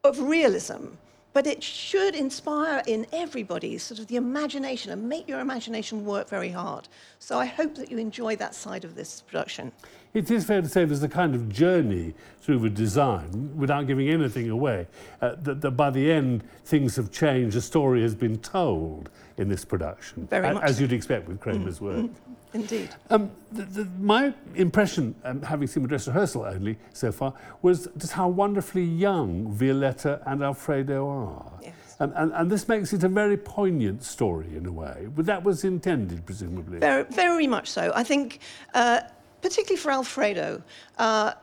of 0.05 0.19
realism, 0.21 0.87
but 1.33 1.47
it 1.47 1.63
should 1.63 2.15
inspire 2.15 2.83
in 2.87 3.07
everybody 3.13 3.79
sort 3.79 4.01
of 4.01 4.09
the 4.09 4.17
imagination 4.17 4.91
and 4.91 5.09
make 5.09 5.29
your 5.29 5.41
imagination 5.41 6.05
work 6.05 6.29
very 6.29 6.49
hard. 6.49 6.89
So 7.19 7.39
I 7.39 7.47
hope 7.47 7.75
that 7.77 7.91
you 7.91 7.99
enjoy 7.99 8.37
that 8.37 8.55
side 8.55 8.85
of 8.85 8.95
this 8.95 9.21
production. 9.21 9.71
It 10.13 10.31
is 10.31 10.45
fair 10.45 10.61
to 10.61 10.69
say 10.69 10.85
there's 10.85 11.05
a 11.05 11.09
kind 11.09 11.37
of 11.37 11.49
journey 11.49 12.15
through 12.41 12.59
the 12.61 12.71
design, 12.71 13.53
without 13.57 13.87
giving 13.87 14.09
anything 14.09 14.51
away, 14.51 14.89
uh, 15.21 15.37
that, 15.43 15.61
that 15.61 15.73
by 15.73 15.91
the 15.91 16.11
end 16.11 16.43
things 16.65 16.97
have 16.97 17.13
changed, 17.13 17.57
a 17.57 17.61
story 17.61 18.03
has 18.03 18.15
been 18.15 18.39
told 18.39 19.11
in 19.37 19.49
this 19.49 19.65
production. 19.65 20.27
Very 20.27 20.53
much 20.55 20.65
As 20.65 20.81
you'd 20.81 20.93
expect 20.93 21.29
with 21.29 21.39
Kramer's 21.39 21.79
mm, 21.79 21.83
mm, 21.83 21.87
work. 21.87 22.07
Mm. 22.07 22.15
Indeed. 22.53 22.91
Um, 23.11 23.31
the, 23.53 23.63
the, 23.63 23.85
my 24.01 24.35
impression, 24.55 25.15
um, 25.25 25.43
having 25.43 25.69
seen 25.69 25.83
the 25.85 25.89
dress 25.89 26.09
rehearsal 26.09 26.45
only 26.45 26.79
so 26.93 27.13
far, 27.13 27.35
was 27.63 27.89
just 27.97 28.13
how 28.13 28.29
wonderfully 28.29 28.85
young 28.85 29.53
Violetta 29.53 30.21
and 30.27 30.43
Alfredo 30.43 31.09
are. 31.09 31.53
Yes. 31.63 31.75
And, 32.01 32.13
and, 32.17 32.33
and 32.33 32.51
this 32.51 32.67
makes 32.67 32.93
it 32.93 33.05
a 33.05 33.09
very 33.09 33.37
poignant 33.37 34.03
story 34.03 34.57
in 34.57 34.67
a 34.67 34.73
way. 34.73 35.09
But 35.15 35.27
that 35.27 35.45
was 35.45 35.65
intended, 35.65 36.27
presumably. 36.27 36.79
Very, 36.79 37.05
very 37.05 37.47
much 37.47 37.71
so. 37.71 37.93
I 37.95 38.03
think, 38.03 38.41
uh, 38.75 39.03
particularly 39.43 39.77
for 39.77 39.93
Alfredo, 39.93 40.63
uh, 40.99 41.35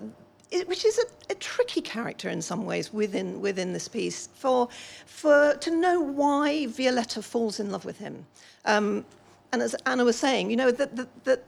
it, 0.51 0.67
which 0.67 0.83
is 0.85 0.97
a, 0.97 1.31
a 1.31 1.35
tricky 1.35 1.81
character 1.81 2.29
in 2.29 2.41
some 2.41 2.65
ways 2.65 2.93
within 2.93 3.41
within 3.41 3.73
this 3.73 3.87
piece, 3.87 4.29
for 4.33 4.69
for 5.05 5.55
to 5.55 5.71
know 5.71 5.99
why 5.99 6.67
Violetta 6.67 7.21
falls 7.21 7.59
in 7.59 7.69
love 7.69 7.85
with 7.85 7.97
him. 7.97 8.25
Um, 8.65 9.05
and 9.51 9.61
as 9.61 9.75
Anna 9.85 10.03
was 10.03 10.17
saying, 10.17 10.49
you 10.49 10.57
know 10.57 10.71
that 10.71 10.95
that, 10.95 11.23
that 11.25 11.43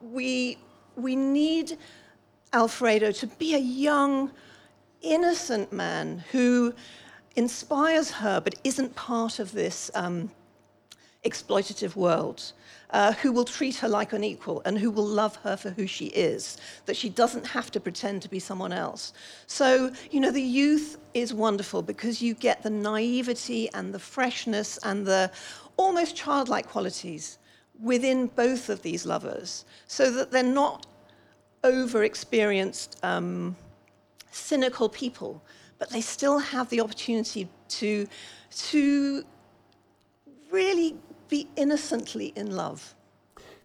we 0.00 0.58
we 0.96 1.16
need 1.16 1.78
Alfredo 2.52 3.12
to 3.12 3.26
be 3.26 3.54
a 3.54 3.58
young, 3.58 4.30
innocent 5.02 5.72
man 5.72 6.24
who 6.32 6.74
inspires 7.36 8.10
her, 8.10 8.40
but 8.40 8.54
isn't 8.64 8.94
part 8.94 9.38
of 9.38 9.52
this. 9.52 9.90
Um, 9.94 10.30
exploitative 11.24 11.96
world, 11.96 12.52
uh, 12.90 13.12
who 13.12 13.30
will 13.30 13.44
treat 13.44 13.76
her 13.76 13.88
like 13.88 14.12
an 14.12 14.24
equal 14.24 14.62
and 14.64 14.78
who 14.78 14.90
will 14.90 15.06
love 15.06 15.36
her 15.36 15.56
for 15.56 15.70
who 15.70 15.86
she 15.86 16.06
is, 16.06 16.56
that 16.86 16.96
she 16.96 17.08
doesn't 17.08 17.46
have 17.46 17.70
to 17.70 17.80
pretend 17.80 18.22
to 18.22 18.28
be 18.28 18.38
someone 18.38 18.72
else. 18.72 19.12
So, 19.46 19.92
you 20.10 20.20
know, 20.20 20.30
the 20.30 20.42
youth 20.42 20.96
is 21.14 21.32
wonderful 21.34 21.82
because 21.82 22.22
you 22.22 22.34
get 22.34 22.62
the 22.62 22.70
naivety 22.70 23.70
and 23.74 23.92
the 23.92 23.98
freshness 23.98 24.78
and 24.82 25.06
the 25.06 25.30
almost 25.76 26.16
childlike 26.16 26.68
qualities 26.68 27.38
within 27.80 28.26
both 28.26 28.68
of 28.68 28.82
these 28.82 29.06
lovers 29.06 29.64
so 29.86 30.10
that 30.10 30.30
they're 30.30 30.42
not 30.42 30.86
over 31.64 32.04
experienced 32.04 32.98
um, 33.02 33.56
cynical 34.30 34.88
people, 34.88 35.42
but 35.78 35.90
they 35.90 36.00
still 36.00 36.38
have 36.38 36.68
the 36.70 36.80
opportunity 36.80 37.48
to, 37.68 38.06
to 38.50 39.24
really 40.50 40.96
be 41.30 41.48
innocently 41.56 42.32
in 42.36 42.54
love. 42.54 42.94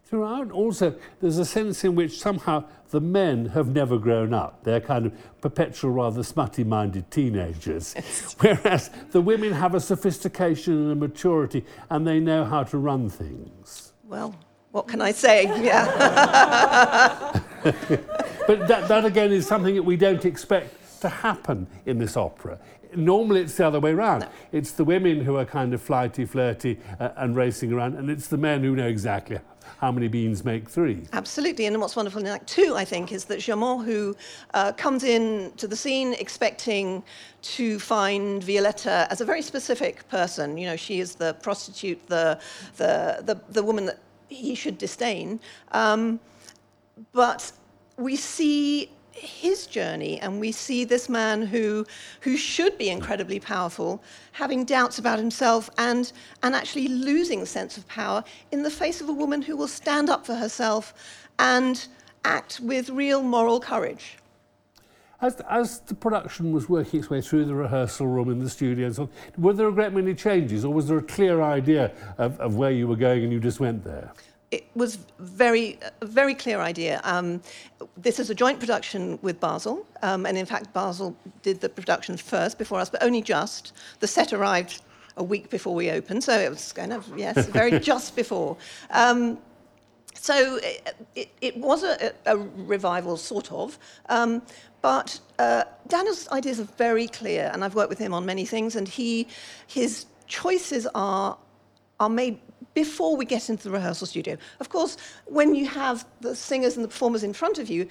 Throughout, 0.04 0.52
also, 0.52 0.94
there's 1.20 1.38
a 1.38 1.44
sense 1.44 1.82
in 1.82 1.96
which 1.96 2.18
somehow 2.20 2.64
the 2.90 3.00
men 3.00 3.46
have 3.46 3.68
never 3.68 3.98
grown 3.98 4.32
up. 4.32 4.62
They're 4.62 4.80
kind 4.80 5.06
of 5.06 5.40
perpetual, 5.40 5.90
rather 5.90 6.22
smutty 6.22 6.62
minded 6.62 7.10
teenagers. 7.10 7.94
Whereas 8.38 8.90
the 9.10 9.20
women 9.20 9.52
have 9.52 9.74
a 9.74 9.80
sophistication 9.80 10.74
and 10.74 10.92
a 10.92 10.94
maturity 10.94 11.64
and 11.90 12.06
they 12.06 12.20
know 12.20 12.44
how 12.44 12.62
to 12.62 12.78
run 12.78 13.10
things. 13.10 13.92
Well, 14.04 14.36
what 14.70 14.86
can 14.86 15.00
I 15.02 15.10
say? 15.10 15.46
Yeah. 15.64 17.40
But 18.46 18.68
that, 18.68 18.86
that 18.86 19.04
again 19.04 19.32
is 19.32 19.44
something 19.44 19.74
that 19.74 19.82
we 19.82 19.96
don't 19.96 20.24
expect 20.24 21.00
to 21.00 21.08
happen 21.08 21.66
in 21.84 21.98
this 21.98 22.16
opera. 22.16 22.60
Normally 22.94 23.40
it's 23.42 23.56
the 23.56 23.66
other 23.66 23.80
way 23.80 23.92
around. 23.92 24.28
It's 24.52 24.72
the 24.72 24.84
women 24.84 25.20
who 25.20 25.36
are 25.36 25.44
kind 25.44 25.74
of 25.74 25.82
flighty, 25.82 26.24
flirty, 26.24 26.78
uh, 27.00 27.10
and 27.16 27.34
racing 27.36 27.72
around, 27.72 27.96
and 27.96 28.10
it's 28.10 28.28
the 28.28 28.36
men 28.36 28.62
who 28.62 28.76
know 28.76 28.86
exactly 28.86 29.38
how 29.78 29.92
many 29.92 30.08
beans 30.08 30.44
make 30.44 30.68
three. 30.68 31.02
Absolutely. 31.12 31.66
And 31.66 31.78
what's 31.80 31.96
wonderful 31.96 32.20
in 32.20 32.26
Act 32.26 32.46
Two, 32.46 32.74
I 32.76 32.84
think, 32.84 33.12
is 33.12 33.24
that 33.26 33.40
Germont, 33.40 33.84
who 33.84 34.16
uh, 34.54 34.72
comes 34.72 35.04
in 35.04 35.52
to 35.56 35.66
the 35.66 35.76
scene 35.76 36.14
expecting 36.14 37.02
to 37.42 37.78
find 37.78 38.42
Violetta 38.42 39.06
as 39.10 39.20
a 39.20 39.24
very 39.24 39.42
specific 39.42 40.08
person. 40.08 40.56
You 40.56 40.66
know, 40.66 40.76
she 40.76 41.00
is 41.00 41.14
the 41.14 41.34
prostitute, 41.42 42.06
the, 42.06 42.40
the, 42.76 43.22
the, 43.24 43.40
the 43.50 43.62
woman 43.62 43.86
that 43.86 43.98
he 44.28 44.54
should 44.54 44.78
disdain. 44.78 45.40
Um, 45.72 46.20
but 47.12 47.52
we 47.98 48.16
see 48.16 48.90
his 49.16 49.66
journey 49.66 50.20
and 50.20 50.40
we 50.40 50.52
see 50.52 50.84
this 50.84 51.08
man 51.08 51.42
who 51.42 51.86
who 52.20 52.36
should 52.36 52.76
be 52.78 52.88
incredibly 52.88 53.40
powerful 53.40 54.02
having 54.32 54.64
doubts 54.64 54.98
about 54.98 55.18
himself 55.18 55.70
and 55.78 56.12
and 56.42 56.54
actually 56.54 56.88
losing 56.88 57.44
sense 57.46 57.76
of 57.76 57.86
power 57.88 58.22
in 58.52 58.62
the 58.62 58.70
face 58.70 59.00
of 59.00 59.08
a 59.08 59.12
woman 59.12 59.42
who 59.42 59.56
will 59.56 59.68
stand 59.68 60.10
up 60.10 60.26
for 60.26 60.34
herself 60.34 60.92
and 61.38 61.88
act 62.24 62.60
with 62.60 62.90
real 62.90 63.22
moral 63.22 63.60
courage 63.60 64.18
As, 65.20 65.40
as 65.48 65.80
the 65.80 65.94
production 65.94 66.52
was 66.52 66.68
working 66.68 67.00
its 67.00 67.10
way 67.10 67.20
through 67.20 67.46
the 67.46 67.54
rehearsal 67.54 68.06
room 68.06 68.30
in 68.30 68.38
the 68.38 68.50
studio 68.50 68.92
so 68.92 69.08
were 69.38 69.54
there 69.54 69.68
a 69.68 69.72
great 69.72 69.92
many 69.92 70.14
changes 70.14 70.64
or 70.64 70.72
was 70.72 70.88
there 70.88 70.98
a 70.98 71.02
clear 71.02 71.42
idea 71.42 71.92
of, 72.18 72.38
of 72.40 72.56
where 72.56 72.72
you 72.72 72.86
were 72.86 72.96
going 72.96 73.24
and 73.24 73.32
you 73.32 73.40
just 73.40 73.60
went 73.60 73.82
there? 73.84 74.12
It 74.50 74.66
was 74.74 74.98
very, 75.18 75.78
a 76.00 76.06
very 76.06 76.34
clear 76.34 76.60
idea. 76.60 77.00
Um, 77.04 77.42
this 77.96 78.20
is 78.20 78.30
a 78.30 78.34
joint 78.34 78.60
production 78.60 79.18
with 79.22 79.40
Basel, 79.40 79.86
um, 80.02 80.24
and 80.24 80.38
in 80.38 80.46
fact, 80.46 80.72
Basel 80.72 81.16
did 81.42 81.60
the 81.60 81.68
production 81.68 82.16
first 82.16 82.58
before 82.58 82.78
us, 82.78 82.88
but 82.88 83.02
only 83.02 83.22
just. 83.22 83.72
The 84.00 84.06
set 84.06 84.32
arrived 84.32 84.82
a 85.16 85.24
week 85.24 85.50
before 85.50 85.74
we 85.74 85.90
opened, 85.90 86.22
so 86.22 86.38
it 86.38 86.48
was 86.48 86.72
kind 86.72 86.92
of 86.92 87.06
yes, 87.18 87.46
very 87.46 87.78
just 87.92 88.14
before. 88.14 88.56
Um, 88.90 89.38
so 90.14 90.56
it, 90.62 90.96
it, 91.14 91.28
it 91.40 91.56
was 91.56 91.82
a, 91.82 92.12
a 92.26 92.36
revival, 92.36 93.16
sort 93.16 93.50
of. 93.52 93.78
Um, 94.08 94.42
but 94.80 95.20
uh, 95.38 95.64
Daniel's 95.88 96.28
ideas 96.28 96.60
are 96.60 96.68
very 96.78 97.08
clear, 97.08 97.50
and 97.52 97.64
I've 97.64 97.74
worked 97.74 97.90
with 97.90 97.98
him 97.98 98.14
on 98.14 98.24
many 98.24 98.44
things, 98.44 98.76
and 98.76 98.86
he, 98.86 99.26
his 99.66 100.06
choices 100.26 100.86
are, 100.94 101.36
are 101.98 102.08
made 102.08 102.38
before 102.76 103.16
we 103.16 103.24
get 103.24 103.48
into 103.48 103.64
the 103.64 103.70
rehearsal 103.70 104.06
studio. 104.06 104.36
Of 104.60 104.68
course, 104.68 104.98
when 105.24 105.54
you 105.54 105.66
have 105.66 106.06
the 106.20 106.36
singers 106.36 106.76
and 106.76 106.84
the 106.84 106.88
performers 106.88 107.24
in 107.24 107.32
front 107.32 107.58
of 107.58 107.70
you, 107.70 107.88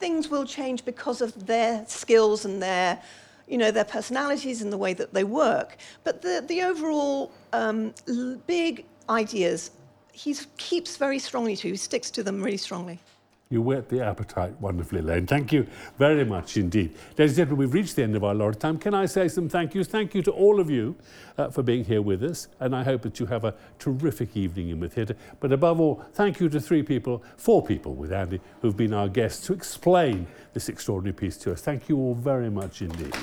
things 0.00 0.28
will 0.28 0.44
change 0.44 0.84
because 0.84 1.20
of 1.20 1.46
their 1.46 1.84
skills 1.86 2.44
and 2.44 2.60
their, 2.60 3.00
you 3.46 3.56
know, 3.56 3.70
their 3.70 3.84
personalities 3.84 4.60
and 4.60 4.72
the 4.72 4.76
way 4.76 4.92
that 4.92 5.14
they 5.14 5.22
work. 5.22 5.76
But 6.02 6.20
the, 6.20 6.44
the 6.48 6.62
overall 6.62 7.30
um, 7.52 7.94
big 8.48 8.86
ideas, 9.08 9.70
he 10.12 10.34
keeps 10.56 10.96
very 10.96 11.20
strongly 11.20 11.54
to. 11.54 11.68
He 11.68 11.76
sticks 11.76 12.10
to 12.10 12.24
them 12.24 12.42
really 12.42 12.56
strongly. 12.56 12.98
You 13.52 13.60
whet 13.60 13.90
the 13.90 14.00
appetite 14.00 14.58
wonderfully, 14.62 15.00
Elaine. 15.00 15.26
Thank 15.26 15.52
you 15.52 15.66
very 15.98 16.24
much 16.24 16.56
indeed. 16.56 16.94
Ladies 17.18 17.32
and 17.32 17.36
gentlemen, 17.36 17.58
we've 17.58 17.74
reached 17.74 17.96
the 17.96 18.02
end 18.02 18.16
of 18.16 18.24
our 18.24 18.32
allotted 18.32 18.60
time. 18.60 18.78
Can 18.78 18.94
I 18.94 19.04
say 19.04 19.28
some 19.28 19.46
thank 19.46 19.74
yous? 19.74 19.86
Thank 19.88 20.14
you 20.14 20.22
to 20.22 20.30
all 20.30 20.58
of 20.58 20.70
you 20.70 20.96
uh, 21.36 21.50
for 21.50 21.62
being 21.62 21.84
here 21.84 22.00
with 22.00 22.24
us, 22.24 22.48
and 22.60 22.74
I 22.74 22.82
hope 22.82 23.02
that 23.02 23.20
you 23.20 23.26
have 23.26 23.44
a 23.44 23.54
terrific 23.78 24.38
evening 24.38 24.70
in 24.70 24.80
the 24.80 24.88
theatre. 24.88 25.16
But 25.38 25.52
above 25.52 25.80
all, 25.80 26.02
thank 26.14 26.40
you 26.40 26.48
to 26.48 26.60
three 26.60 26.82
people, 26.82 27.22
four 27.36 27.62
people 27.62 27.94
with 27.94 28.10
Andy, 28.10 28.40
who've 28.62 28.76
been 28.76 28.94
our 28.94 29.08
guests 29.08 29.46
to 29.48 29.52
explain 29.52 30.26
this 30.54 30.70
extraordinary 30.70 31.12
piece 31.12 31.36
to 31.36 31.52
us. 31.52 31.60
Thank 31.60 31.90
you 31.90 31.98
all 31.98 32.14
very 32.14 32.48
much 32.48 32.80
indeed. 32.80 33.14